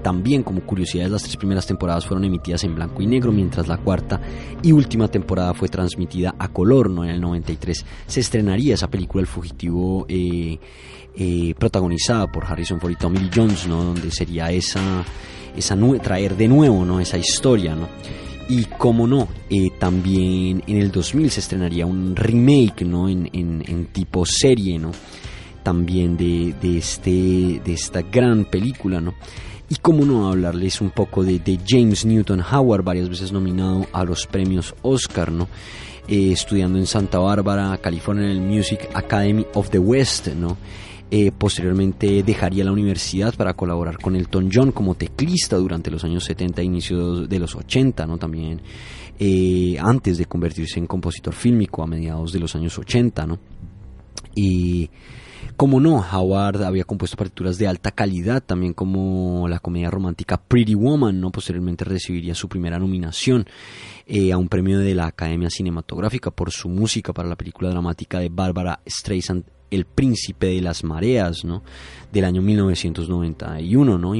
También 0.01 0.43
como 0.43 0.61
curiosidades 0.61 1.11
las 1.11 1.23
tres 1.23 1.37
primeras 1.37 1.65
temporadas 1.67 2.05
fueron 2.05 2.25
emitidas 2.25 2.63
en 2.63 2.75
blanco 2.75 3.01
y 3.01 3.07
negro 3.07 3.31
mientras 3.31 3.67
la 3.67 3.77
cuarta 3.77 4.19
y 4.63 4.71
última 4.71 5.07
temporada 5.07 5.53
fue 5.53 5.67
transmitida 5.67 6.35
a 6.39 6.47
color 6.47 6.89
no 6.89 7.03
en 7.03 7.11
el 7.11 7.21
93 7.21 7.85
se 8.07 8.19
estrenaría 8.19 8.73
esa 8.73 8.89
película 8.89 9.21
El 9.21 9.27
fugitivo 9.27 10.05
protagonizada 11.57 12.31
por 12.31 12.45
Harrison 12.45 12.79
Ford 12.79 12.91
y 12.91 12.95
Tommy 12.95 13.19
Lee 13.19 13.29
Jones 13.33 13.67
no 13.67 13.83
donde 13.83 14.09
sería 14.11 14.49
esa 14.51 15.05
esa 15.57 15.77
traer 16.01 16.35
de 16.35 16.47
nuevo 16.47 16.85
¿no? 16.85 16.99
esa 16.99 17.17
historia. 17.17 17.75
¿no? 17.75 17.87
Y 18.49 18.65
como 18.65 19.07
no, 19.07 19.27
eh, 19.49 19.69
también 19.79 20.63
en 20.67 20.77
el 20.77 20.91
2000 20.91 21.31
se 21.31 21.39
estrenaría 21.39 21.85
un 21.85 22.15
remake 22.15 22.85
¿no? 22.85 23.09
en, 23.09 23.29
en, 23.33 23.85
tipo 23.87 24.25
serie, 24.25 24.77
¿no? 24.77 24.91
También 25.65 26.15
de, 26.15 26.53
de, 26.61 26.77
este, 26.77 27.09
de 27.09 27.73
esta 27.73 28.03
gran 28.03 28.45
película. 28.45 29.01
¿no? 29.01 29.15
Y 29.67 29.77
como 29.77 30.05
no 30.05 30.29
hablarles 30.29 30.79
un 30.79 30.91
poco 30.91 31.23
de, 31.23 31.39
de, 31.39 31.59
James 31.67 32.05
Newton 32.05 32.39
Howard, 32.39 32.83
varias 32.83 33.09
veces 33.09 33.31
nominado 33.31 33.87
a 33.91 34.03
los 34.05 34.27
premios 34.27 34.75
Oscar, 34.83 35.31
¿no? 35.31 35.47
Eh, 36.07 36.31
estudiando 36.31 36.77
en 36.77 36.85
Santa 36.85 37.17
Bárbara, 37.17 37.75
California, 37.79 38.25
en 38.25 38.29
el 38.29 38.41
Music 38.41 38.87
Academy 38.93 39.43
of 39.55 39.71
the 39.71 39.79
West, 39.79 40.27
¿no? 40.27 40.55
Eh, 41.09 41.31
posteriormente 41.35 42.21
dejaría 42.21 42.63
la 42.63 42.71
universidad 42.71 43.33
para 43.33 43.55
colaborar 43.55 43.97
con 43.97 44.15
Elton 44.15 44.49
John 44.53 44.71
como 44.71 44.93
teclista 44.93 45.55
durante 45.55 45.89
los 45.89 46.03
años 46.03 46.23
70 46.25 46.61
e 46.61 46.65
inicios 46.65 47.27
de 47.27 47.39
los 47.39 47.55
80, 47.55 48.05
¿no? 48.05 48.19
También 48.19 48.61
eh, 49.17 49.77
antes 49.79 50.19
de 50.19 50.25
convertirse 50.25 50.77
en 50.77 50.85
compositor 50.85 51.33
fílmico 51.33 51.81
a 51.81 51.87
mediados 51.87 52.31
de 52.31 52.39
los 52.39 52.55
años 52.55 52.77
80, 52.77 53.25
¿no? 53.25 53.39
Y 54.35 54.89
como 55.57 55.79
no, 55.79 56.03
Howard 56.11 56.63
había 56.63 56.83
compuesto 56.83 57.15
partituras 57.15 57.57
de 57.57 57.67
alta 57.67 57.91
calidad, 57.91 58.43
también 58.43 58.73
como 58.73 59.47
la 59.47 59.59
comedia 59.59 59.89
romántica 59.89 60.37
Pretty 60.37 60.75
Woman, 60.75 61.21
¿no? 61.21 61.31
Posteriormente 61.31 61.85
recibiría 61.85 62.35
su 62.35 62.49
primera 62.49 62.77
nominación 62.77 63.45
eh, 64.05 64.33
a 64.33 64.37
un 64.37 64.49
premio 64.49 64.79
de 64.79 64.93
la 64.95 65.07
Academia 65.07 65.49
Cinematográfica 65.49 66.31
por 66.31 66.51
su 66.51 66.67
música 66.67 67.13
para 67.13 67.29
la 67.29 67.37
película 67.37 67.69
dramática 67.69 68.19
de 68.19 68.29
Barbara 68.29 68.81
Streisand 68.85 69.45
el 69.71 69.85
príncipe 69.85 70.47
de 70.47 70.61
las 70.61 70.83
mareas, 70.83 71.43
¿no? 71.43 71.63
Del 72.11 72.25
año 72.25 72.41
1991, 72.41 73.97
¿no? 73.97 74.13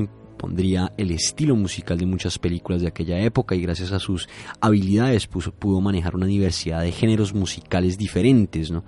El 0.97 1.11
estilo 1.11 1.55
musical 1.55 1.97
de 1.97 2.05
muchas 2.05 2.37
películas 2.39 2.81
de 2.81 2.87
aquella 2.87 3.19
época 3.19 3.55
y 3.55 3.61
gracias 3.61 3.91
a 3.91 3.99
sus 3.99 4.27
habilidades 4.61 5.27
pudo 5.27 5.81
manejar 5.81 6.15
una 6.15 6.25
diversidad 6.25 6.81
de 6.81 6.91
géneros 6.91 7.33
musicales 7.33 7.97
diferentes, 7.97 8.71
¿no? 8.71 8.83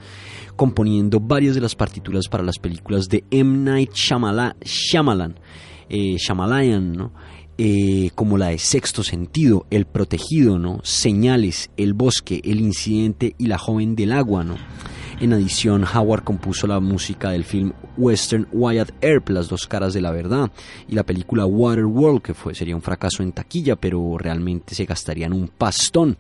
Componiendo 0.56 1.20
varias 1.20 1.56
de 1.56 1.62
las 1.62 1.76
partituras 1.76 2.28
para 2.28 2.44
las 2.44 2.60
películas 2.60 3.08
de 3.08 3.24
M. 3.32 3.58
Night 3.58 3.94
Shyamalan, 3.94 4.56
eh, 5.90 6.16
Shyamalan, 6.18 6.94
¿no? 6.94 7.12
Eh, 7.60 8.12
como 8.14 8.38
la 8.38 8.50
de 8.50 8.60
Sexto 8.60 9.04
Sentido, 9.04 9.66
El 9.72 9.86
Protegido, 9.86 10.60
¿no? 10.60 10.80
Señales, 10.84 11.72
El 11.76 11.94
Bosque, 11.94 12.40
El 12.44 12.60
Incidente 12.60 13.34
y 13.40 13.48
La 13.48 13.58
Joven 13.58 13.96
del 13.96 14.12
Agua, 14.12 14.44
¿no? 14.44 14.58
En 15.20 15.34
adición, 15.34 15.84
Howard 15.84 16.24
compuso 16.24 16.68
la 16.68 16.80
música 16.80 17.32
del 17.32 17.44
film 17.44 17.74
western 17.98 18.48
Wyatt 18.52 18.92
Earp, 19.02 19.30
Las 19.30 19.50
dos 19.50 19.66
caras 19.66 19.96
de 19.96 20.02
la 20.02 20.12
verdad, 20.12 20.52
y 20.88 20.94
la 20.94 21.04
película 21.04 21.48
Waterworld, 21.48 22.22
que 22.22 22.36
fue, 22.36 22.54
sería 22.54 22.76
un 22.76 22.84
fracaso 22.84 23.24
en 23.24 23.32
taquilla, 23.32 23.76
pero 23.76 24.20
realmente 24.20 24.76
se 24.76 24.86
gastarían 24.86 25.34
un 25.34 25.48
pastón, 25.48 26.18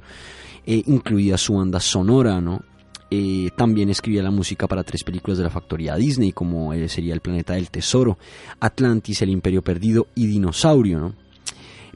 eh, 0.65 0.81
incluida 0.87 1.37
su 1.37 1.53
banda 1.53 1.79
sonora, 1.79 2.41
¿no? 2.41 2.63
Eh, 3.11 3.51
también 3.55 3.89
escribía 3.89 4.23
la 4.23 4.31
música 4.31 4.67
para 4.67 4.83
tres 4.83 5.03
películas 5.03 5.37
de 5.37 5.43
la 5.43 5.51
factoría 5.51 5.95
Disney, 5.95 6.31
como 6.31 6.73
eh, 6.73 6.89
sería 6.89 7.13
El 7.13 7.21
planeta 7.21 7.53
del 7.53 7.69
tesoro, 7.69 8.17
Atlantis, 8.59 9.21
El 9.21 9.29
imperio 9.29 9.61
perdido 9.61 10.07
y 10.15 10.25
Dinosaurio, 10.25 10.99
¿no? 10.99 11.26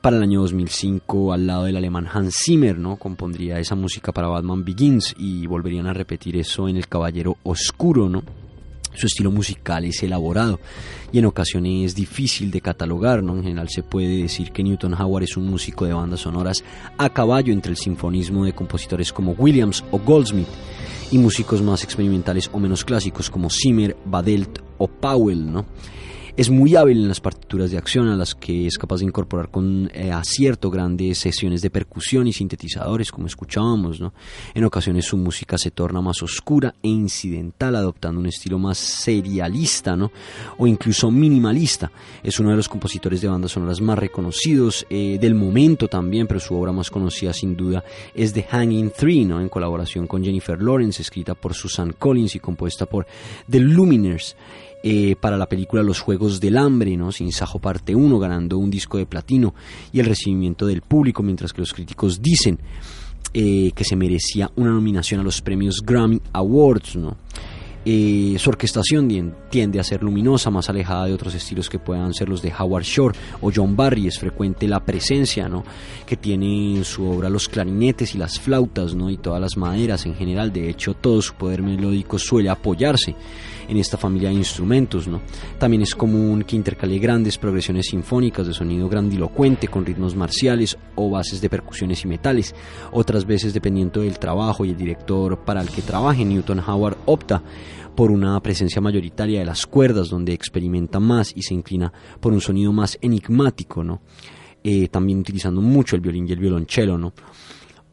Para 0.02 0.18
el 0.18 0.24
año 0.24 0.42
2005, 0.42 1.32
al 1.32 1.46
lado 1.46 1.66
del 1.66 1.78
alemán 1.78 2.08
Hans 2.12 2.34
Zimmer, 2.44 2.76
¿no? 2.76 2.96
compondría 2.96 3.60
esa 3.60 3.76
música 3.76 4.12
para 4.12 4.30
Batman 4.30 4.66
Begins 4.66 5.14
y 5.16 5.46
volverían 5.46 5.86
a 5.86 5.94
repetir 5.94 6.38
eso 6.38 6.68
en 6.68 6.78
El 6.78 6.88
Caballero 6.88 7.38
Oscuro, 7.44 8.10
¿no? 8.10 8.24
Su 8.96 9.06
estilo 9.06 9.30
musical 9.30 9.86
es 9.86 10.02
elaborado 10.02 10.60
y 11.12 11.20
en 11.20 11.26
ocasiones 11.26 11.94
difícil 11.94 12.50
de 12.50 12.62
catalogar, 12.62 13.22
¿no? 13.22 13.36
En 13.36 13.44
general 13.44 13.70
se 13.70 13.84
puede 13.84 14.24
decir 14.24 14.52
que 14.52 14.64
Newton 14.64 15.00
Howard 15.00 15.26
es 15.26 15.38
un 15.38 15.46
músico 15.46 15.86
de 15.86 15.94
bandas 15.94 16.22
sonoras 16.22 16.64
a 16.98 17.10
caballo 17.10 17.54
entre 17.54 17.70
el 17.70 17.78
sinfonismo 17.78 18.44
de 18.46 18.54
compositores 18.54 19.14
como 19.14 19.34
Williams 19.34 19.84
o 19.92 20.00
Goldsmith 20.00 20.50
y 21.12 21.20
músicos 21.20 21.62
más 21.62 21.84
experimentales 21.84 22.50
o 22.52 22.60
menos 22.60 22.84
clásicos 22.84 23.30
como 23.30 23.52
Zimmer, 23.52 23.96
Badelt 24.06 24.64
o 24.80 24.88
Powell, 24.88 25.52
¿no? 25.52 25.68
Es 26.42 26.50
muy 26.50 26.76
hábil 26.76 26.98
en 26.98 27.08
las 27.08 27.22
partituras 27.22 27.70
de 27.70 27.78
acción 27.78 28.08
a 28.08 28.16
las 28.16 28.34
que 28.34 28.66
es 28.66 28.80
capaz 28.80 29.02
de 29.02 29.06
incorporar 29.06 29.52
con 29.52 29.92
eh, 29.94 30.12
acierto 30.12 30.72
grandes 30.72 31.20
sesiones 31.20 31.62
de 31.62 31.70
percusión 31.70 32.26
y 32.26 32.34
sintetizadores, 32.34 33.12
como 33.12 33.28
escuchábamos. 33.28 34.02
En 34.56 34.64
ocasiones 34.64 35.06
su 35.06 35.18
música 35.18 35.60
se 35.60 35.70
torna 35.70 36.02
más 36.02 36.24
oscura 36.24 36.74
e 36.82 36.88
incidental, 36.88 37.76
adoptando 37.76 38.20
un 38.20 38.26
estilo 38.26 38.58
más 38.58 38.80
serialista 38.80 39.96
¿no? 39.96 40.12
o 40.58 40.66
incluso 40.66 41.12
minimalista. 41.12 41.92
Es 42.24 42.40
uno 42.40 42.50
de 42.50 42.56
los 42.56 42.68
compositores 42.68 43.22
de 43.22 43.28
bandas 43.28 43.52
sonoras 43.52 43.80
más 43.80 44.00
reconocidos 44.00 44.88
eh, 44.90 45.20
del 45.22 45.36
momento 45.36 45.90
también, 45.90 46.26
pero 46.26 46.40
su 46.40 46.56
obra 46.56 46.72
más 46.72 46.90
conocida 46.90 47.34
sin 47.34 47.56
duda 47.56 47.84
es 48.16 48.34
The 48.34 48.42
Hanging 48.42 48.90
Three, 48.90 49.26
¿no? 49.26 49.42
en 49.42 49.48
colaboración 49.48 50.08
con 50.08 50.24
Jennifer 50.24 50.60
Lawrence, 50.60 51.04
escrita 51.04 51.36
por 51.36 51.54
Susan 51.54 51.94
Collins 51.94 52.34
y 52.34 52.40
compuesta 52.40 52.88
por 52.88 53.06
The 53.48 53.60
Lumineers. 53.60 54.36
Eh, 54.84 55.16
para 55.20 55.38
la 55.38 55.48
película 55.48 55.84
Los 55.84 56.00
Juegos 56.00 56.40
del 56.40 56.58
Hambre, 56.58 56.98
¿no? 56.98 57.12
Sin 57.12 57.32
Sajo 57.32 57.60
Parte 57.60 57.94
1, 57.94 58.18
ganando 58.18 58.58
un 58.58 58.72
disco 58.72 58.98
de 58.98 59.06
platino 59.06 59.54
y 59.94 60.00
el 60.00 60.08
recibimiento 60.08 60.66
del 60.66 60.82
público, 60.82 61.22
mientras 61.22 61.54
que 61.54 61.62
los 61.62 61.72
críticos 61.72 62.20
dicen 62.20 62.58
eh, 63.34 63.72
que 63.76 63.84
se 63.84 63.96
merecía 63.96 64.50
una 64.56 64.72
nominación 64.72 65.22
a 65.22 65.24
los 65.24 65.42
premios 65.42 65.82
Grammy 65.86 66.20
Awards, 66.34 66.96
¿no? 66.96 67.16
Eh, 67.84 68.36
su 68.38 68.52
orquestación 68.52 69.34
tiende 69.50 69.80
a 69.80 69.84
ser 69.84 70.04
luminosa, 70.04 70.52
más 70.52 70.70
alejada 70.70 71.06
de 71.06 71.14
otros 71.14 71.34
estilos 71.34 71.68
que 71.68 71.80
puedan 71.80 72.14
ser 72.14 72.30
los 72.30 72.44
de 72.44 72.54
Howard 72.58 72.84
Shore 72.84 73.18
o 73.42 73.52
John 73.54 73.76
Barry. 73.76 74.08
Es 74.08 74.20
frecuente 74.20 74.68
la 74.68 74.86
presencia 74.86 75.50
¿no? 75.50 75.64
que 76.06 76.16
tiene 76.16 76.78
en 76.78 76.84
su 76.84 77.10
obra 77.10 77.28
los 77.28 77.50
clarinetes 77.50 78.14
y 78.14 78.20
las 78.20 78.40
flautas 78.40 78.94
¿no? 78.94 79.10
y 79.10 79.18
todas 79.18 79.42
las 79.42 79.58
maderas 79.58 80.06
en 80.06 80.14
general. 80.14 80.54
De 80.54 80.70
hecho, 80.70 80.94
todo 80.94 81.22
su 81.24 81.34
poder 81.34 81.64
melódico 81.64 82.20
suele 82.20 82.50
apoyarse 82.50 83.16
en 83.72 83.78
esta 83.78 83.98
familia 83.98 84.30
de 84.30 84.36
instrumentos. 84.36 85.08
¿no? 85.08 85.22
También 85.58 85.82
es 85.82 85.96
común 85.96 86.44
que 86.44 86.58
intercale 86.58 87.00
grandes 87.00 87.38
progresiones 87.38 87.88
sinfónicas 87.88 88.46
de 88.46 88.54
sonido 88.54 88.90
grandilocuente 88.90 89.70
con 89.70 89.86
ritmos 89.86 90.14
marciales 90.14 90.78
o 90.96 91.10
bases 91.10 91.40
de 91.40 91.50
percusiones 91.50 92.04
y 92.04 92.08
metales. 92.08 92.54
Otras 92.92 93.26
veces, 93.26 93.54
dependiendo 93.54 94.02
del 94.02 94.20
trabajo 94.20 94.66
y 94.66 94.72
el 94.72 94.78
director 94.78 95.40
para 95.46 95.62
el 95.62 95.70
que 95.70 95.82
trabaje, 95.82 96.26
Newton 96.26 96.60
Howard 96.60 96.98
opta 97.06 97.42
por 97.96 98.12
una 98.12 98.38
presencia 98.42 98.82
mayoritaria 98.82 99.40
de 99.40 99.46
las 99.46 99.66
cuerdas, 99.66 100.10
donde 100.10 100.34
experimenta 100.34 101.00
más 101.00 101.32
y 101.36 101.42
se 101.42 101.54
inclina 101.54 101.94
por 102.20 102.34
un 102.34 102.42
sonido 102.42 102.74
más 102.74 102.98
enigmático, 103.02 103.84
¿no? 103.84 104.02
Eh, 104.64 104.90
también 104.90 105.20
utilizando 105.20 105.62
mucho 105.62 105.96
el 105.96 106.02
violín 106.02 106.28
y 106.28 106.34
el 106.34 106.40
violonchelo, 106.40 106.98
¿no? 106.98 107.14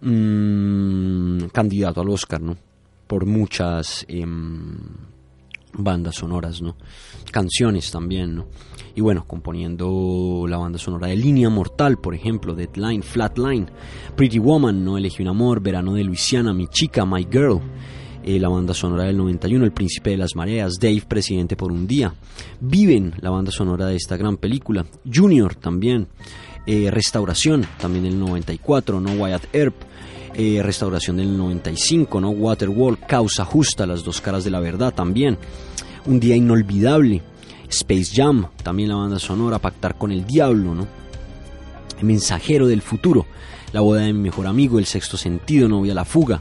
Mm, 0.01 1.49
candidato 1.53 2.01
al 2.01 2.09
Oscar, 2.09 2.41
¿no? 2.41 2.57
Por 3.07 3.27
muchas 3.27 4.05
em, 4.09 4.77
bandas 5.73 6.17
sonoras, 6.17 6.63
¿no? 6.63 6.77
Canciones 7.31 7.91
también, 7.91 8.37
¿no? 8.37 8.47
Y 8.95 9.01
bueno, 9.01 9.25
componiendo 9.27 10.47
la 10.49 10.57
banda 10.57 10.79
sonora 10.79 11.07
de 11.07 11.17
Línea 11.17 11.49
Mortal, 11.51 11.99
por 11.99 12.15
ejemplo, 12.15 12.55
Deadline, 12.55 13.03
Flatline, 13.03 13.71
Pretty 14.17 14.39
Woman, 14.39 14.85
¿no? 14.85 14.99
Elegí 14.99 15.23
un 15.23 15.29
amor, 15.29 15.61
Verano 15.61 15.95
de 15.95 16.05
Luisiana, 16.05 16.53
Mi 16.53 16.67
chica, 16.67 17.07
My 17.07 17.27
Girl, 17.31 17.61
eh, 18.25 18.39
la 18.41 18.49
banda 18.49 18.75
sonora 18.75 19.05
del 19.05 19.17
91, 19.17 19.65
El 19.65 19.73
Príncipe 19.73 20.11
de 20.11 20.17
las 20.17 20.35
Mareas, 20.35 20.75
Dave, 20.81 21.03
Presidente 21.07 21.57
por 21.57 21.71
un 21.71 21.87
Día, 21.87 22.13
Viven, 22.61 23.15
la 23.21 23.31
banda 23.31 23.53
sonora 23.53 23.87
de 23.87 23.97
esta 23.97 24.17
gran 24.17 24.37
película, 24.37 24.85
Junior 25.11 25.55
también, 25.55 26.09
eh, 26.67 26.91
Restauración, 26.91 27.65
también 27.81 28.05
el 28.05 28.19
94, 28.19 29.01
¿no? 29.01 29.13
Wyatt 29.13 29.55
Earp, 29.55 29.75
eh, 30.41 30.63
Restauración 30.63 31.17
del 31.17 31.37
95, 31.37 32.21
¿no? 32.21 32.31
Waterworld, 32.31 33.01
Causa 33.09 33.45
Justa, 33.45 33.89
Las 33.89 34.05
Dos 34.05 34.21
Caras 34.21 34.45
de 34.45 34.51
la 34.53 34.61
Verdad 34.61 34.95
también, 34.95 35.37
Un 36.07 36.21
Día 36.21 36.37
Inolvidable, 36.37 37.21
Space 37.69 38.13
Jam, 38.15 38.47
también 38.63 38.91
la 38.91 38.95
banda 38.95 39.19
sonora, 39.19 39.59
Pactar 39.59 39.99
con 39.99 40.13
el 40.13 40.25
Diablo, 40.25 40.77
¿no? 40.77 40.87
Mensajero 42.03 42.69
del 42.69 42.83
Futuro, 42.83 43.27
La 43.73 43.81
Boda 43.81 44.03
de 44.03 44.13
mi 44.13 44.21
Mejor 44.21 44.47
Amigo, 44.47 44.79
El 44.79 44.87
Sexto 44.87 45.17
Sentido, 45.17 45.69
Novia 45.69 45.93
la 45.93 46.05
Fuga, 46.05 46.41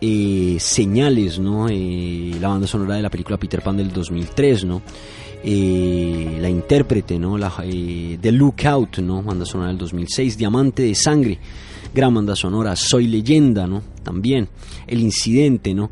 eh, 0.00 0.56
señales, 0.58 1.38
¿no? 1.38 1.68
Eh, 1.70 2.36
la 2.40 2.48
banda 2.48 2.66
sonora 2.66 2.96
de 2.96 3.02
la 3.02 3.10
película 3.10 3.38
Peter 3.38 3.62
Pan 3.62 3.76
del 3.76 3.92
2003, 3.92 4.64
¿no? 4.64 4.82
La 5.44 6.48
intérprete, 6.50 7.16
¿no? 7.16 7.38
La, 7.38 7.54
The 7.60 8.32
Lookout, 8.32 8.98
¿no? 8.98 9.22
Banda 9.22 9.46
sonora 9.46 9.68
del 9.68 9.78
2006, 9.78 10.36
Diamante 10.36 10.82
de 10.82 10.96
Sangre, 10.96 11.38
gran 11.94 12.36
sonora, 12.36 12.76
Soy 12.76 13.06
Leyenda, 13.06 13.66
¿no? 13.66 13.82
También, 14.02 14.48
El 14.86 15.00
Incidente, 15.00 15.74
¿no? 15.74 15.90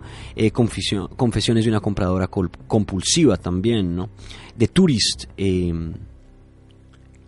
confesiones 1.16 1.64
de 1.64 1.70
una 1.70 1.80
compradora 1.80 2.28
compulsiva 2.28 3.36
también, 3.36 3.94
¿no? 3.96 4.10
The 4.56 4.68
Tourist, 4.68 5.24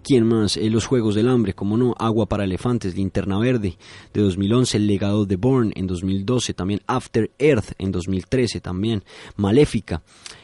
¿Quién 0.02 0.26
más? 0.26 0.56
Eh, 0.56 0.70
los 0.70 0.86
Juegos 0.86 1.14
del 1.14 1.28
Hambre, 1.28 1.52
como 1.52 1.76
no, 1.76 1.94
Agua 1.98 2.26
para 2.26 2.44
Elefantes, 2.44 2.96
Linterna 2.96 3.38
Verde 3.38 3.76
de 4.12 4.20
2011, 4.22 4.78
El 4.78 4.86
Legado 4.86 5.26
de 5.26 5.36
Bourne 5.36 5.72
en 5.76 5.86
2012, 5.86 6.54
también 6.54 6.80
After 6.86 7.30
Earth 7.38 7.72
en 7.78 7.92
2013, 7.92 8.60
también 8.60 9.04
Maléfica, 9.36 10.02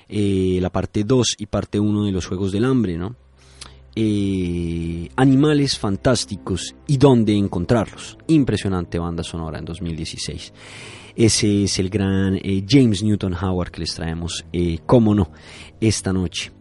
eh, 0.08 0.58
la 0.60 0.70
parte 0.70 1.04
2 1.04 1.36
y 1.38 1.46
parte 1.46 1.80
1 1.80 2.04
de 2.04 2.12
los 2.12 2.26
Juegos 2.26 2.52
del 2.52 2.64
Hambre, 2.64 2.98
¿no? 2.98 3.16
Eh, 3.98 5.08
animales 5.16 5.78
fantásticos 5.78 6.74
y 6.86 6.98
dónde 6.98 7.34
encontrarlos. 7.34 8.18
Impresionante 8.26 8.98
banda 8.98 9.22
sonora 9.22 9.58
en 9.58 9.64
2016. 9.64 10.52
Ese 11.16 11.64
es 11.64 11.78
el 11.78 11.88
gran 11.88 12.38
James 12.68 13.02
Newton 13.02 13.34
Howard 13.34 13.70
que 13.70 13.80
les 13.80 13.94
traemos, 13.94 14.44
cómo 14.84 15.14
no, 15.14 15.30
esta 15.80 16.12
noche. 16.12 16.52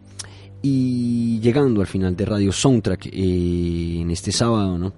Y 0.62 1.38
llegando 1.40 1.80
al 1.80 1.86
final 1.86 2.16
de 2.16 2.24
Radio 2.24 2.50
Soundtrack 2.50 3.06
eh, 3.06 4.00
en 4.00 4.10
este 4.10 4.32
sábado, 4.32 4.78
¿no? 4.78 4.94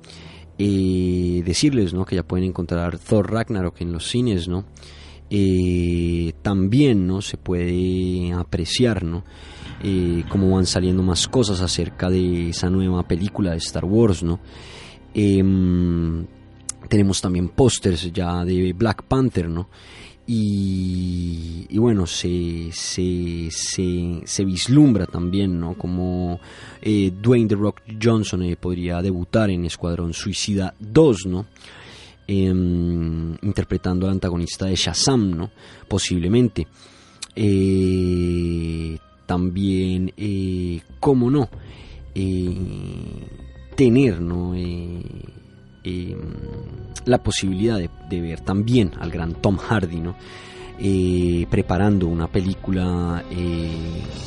Eh, 0.58 1.42
decirles 1.44 1.94
¿no? 1.94 2.04
que 2.04 2.16
ya 2.16 2.22
pueden 2.22 2.48
encontrar 2.48 2.98
Thor 2.98 3.30
Ragnarok 3.30 3.80
en 3.80 3.92
los 3.92 4.08
cines, 4.08 4.48
¿no? 4.48 4.64
Eh, 5.30 6.32
también 6.42 7.06
¿no? 7.06 7.20
se 7.20 7.36
puede 7.36 8.32
apreciar 8.32 9.04
¿no? 9.04 9.24
Cómo 10.28 10.56
van 10.56 10.66
saliendo 10.66 11.02
más 11.02 11.28
cosas 11.28 11.60
acerca 11.60 12.10
de 12.10 12.50
esa 12.50 12.68
nueva 12.68 13.06
película 13.06 13.52
de 13.52 13.58
Star 13.58 13.84
Wars. 13.84 14.22
¿no? 14.22 14.40
Em, 15.14 16.26
tenemos 16.88 17.20
también 17.20 17.48
pósters 17.48 18.12
ya 18.12 18.44
de 18.44 18.72
Black 18.72 19.02
Panther, 19.04 19.48
¿no? 19.48 19.68
Y, 20.30 21.66
bueno, 21.78 22.06
se, 22.06 22.68
se, 22.70 23.48
se, 23.50 24.44
vislumbra 24.44 25.06
también, 25.06 25.58
¿no? 25.58 25.72
Como 25.72 26.38
eh, 26.82 27.10
Dwayne 27.18 27.48
The 27.48 27.54
Rock 27.54 27.80
Johnson 28.00 28.42
eh, 28.42 28.56
podría 28.56 29.00
debutar 29.00 29.48
en 29.48 29.64
Escuadrón 29.64 30.12
Suicida 30.12 30.74
2, 30.78 31.26
¿no? 31.26 31.46
Em, 32.26 33.38
interpretando 33.40 34.04
al 34.04 34.12
antagonista 34.12 34.66
de 34.66 34.76
Shazam, 34.76 35.30
¿no? 35.30 35.50
Posiblemente. 35.88 36.66
Eh, 39.28 40.10
también, 40.12 40.12
cómo 41.00 41.30
no, 41.30 41.48
tener, 43.76 44.20
¿no? 44.20 44.54
la 47.04 47.22
posibilidad 47.22 47.78
de, 47.78 48.20
ver 48.20 48.40
también 48.40 48.90
al 48.98 49.10
gran 49.10 49.34
Tom 49.34 49.56
Hardy, 49.56 50.00
¿no? 50.00 50.14
Eh, 50.80 51.46
preparando 51.50 52.06
una 52.06 52.28
película 52.28 53.22
eh, 53.30 53.70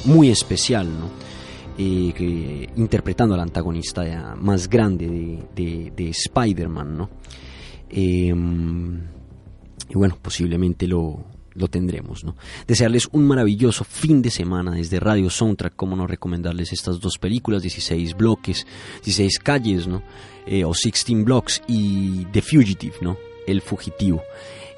muy 0.06 0.30
especial, 0.30 0.88
¿no? 0.88 1.10
eh, 2.20 2.68
interpretando 2.76 3.34
al 3.36 3.42
antagonista 3.42 4.06
eh, 4.06 4.36
más 4.40 4.68
grande 4.70 5.08
de, 5.08 5.44
de- 5.56 5.92
de 5.96 6.10
Spider-Man, 6.10 6.98
¿no? 6.98 7.10
Em, 7.90 9.00
y 9.90 9.94
bueno, 9.96 10.18
posiblemente 10.22 10.88
lo, 10.88 11.24
lo 11.54 11.68
tendremos, 11.68 12.24
¿no? 12.24 12.36
Desearles 12.68 13.10
un 13.12 13.26
maravilloso 13.26 13.84
fin 13.84 14.22
de 14.22 14.30
semana 14.30 14.72
desde 14.72 15.00
Radio 15.00 15.30
Soundtrack, 15.30 15.76
como 15.76 15.96
no 15.96 16.08
recomendarles 16.08 16.74
estas 16.74 17.00
dos 17.00 17.18
películas, 17.18 17.62
16 17.62 18.16
bloques, 18.16 18.66
16 19.04 19.40
calles, 19.40 19.88
¿no? 19.88 20.04
Eh, 20.46 20.64
o 20.64 20.74
16 20.74 21.24
blocks 21.24 21.62
y 21.68 22.26
The 22.32 22.42
Fugitive, 22.42 22.96
¿no? 23.02 23.18
El 23.46 23.62
fugitivo. 23.62 24.22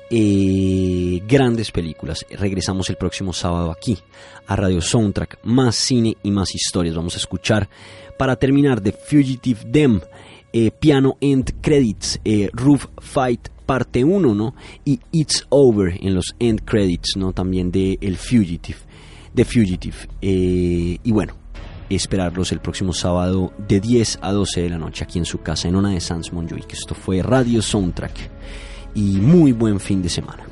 Eh, 0.10 1.24
grandes 1.28 1.72
películas. 1.72 2.26
Regresamos 2.30 2.90
el 2.90 2.98
próximo 2.98 3.34
sábado 3.34 3.72
aquí 3.72 3.98
a 4.46 4.56
Radio 4.56 4.82
Soundtrack. 4.82 5.40
Más 5.44 5.76
cine 5.76 6.18
y 6.22 6.32
más 6.32 6.54
historias. 6.54 6.96
Vamos 6.96 7.16
a 7.16 7.18
escuchar 7.18 7.68
para 8.18 8.36
terminar 8.36 8.82
The 8.82 8.92
Fugitive 8.92 9.62
Dem, 9.66 10.02
eh, 10.54 10.72
Piano 10.72 11.18
End 11.20 11.56
Credits, 11.62 12.20
eh, 12.24 12.50
Roof 12.54 12.88
Fight 13.00 13.50
parte 13.66 14.04
1, 14.04 14.36
¿no? 14.36 14.56
Y 14.86 15.00
It's 15.12 15.46
Over 15.50 15.98
en 16.02 16.14
los 16.14 16.36
End 16.40 16.64
Credits, 16.64 17.18
¿no? 17.18 17.34
También 17.34 17.72
de 17.72 17.98
El 18.02 18.18
Fugitive. 18.18 18.78
The 19.34 19.46
Fugitive. 19.46 19.96
Eh, 20.22 21.00
y 21.04 21.12
bueno, 21.12 21.34
esperarlos 21.90 22.52
el 22.52 22.60
próximo 22.60 22.94
sábado 22.94 23.52
de 23.68 23.80
10 23.80 24.20
a 24.22 24.32
12 24.32 24.62
de 24.62 24.70
la 24.70 24.78
noche 24.78 25.04
aquí 25.04 25.20
en 25.20 25.26
su 25.26 25.42
casa 25.42 25.68
en 25.68 25.76
Ona 25.76 25.92
de 25.92 26.00
Sans 26.00 26.32
Montjuic. 26.32 26.72
Esto 26.74 26.96
fue 26.96 27.22
Radio 27.22 27.62
Soundtrack 27.62 28.30
y 28.96 29.20
muy 29.20 29.52
buen 29.52 29.80
fin 29.80 30.02
de 30.02 30.10
semana. 30.10 30.44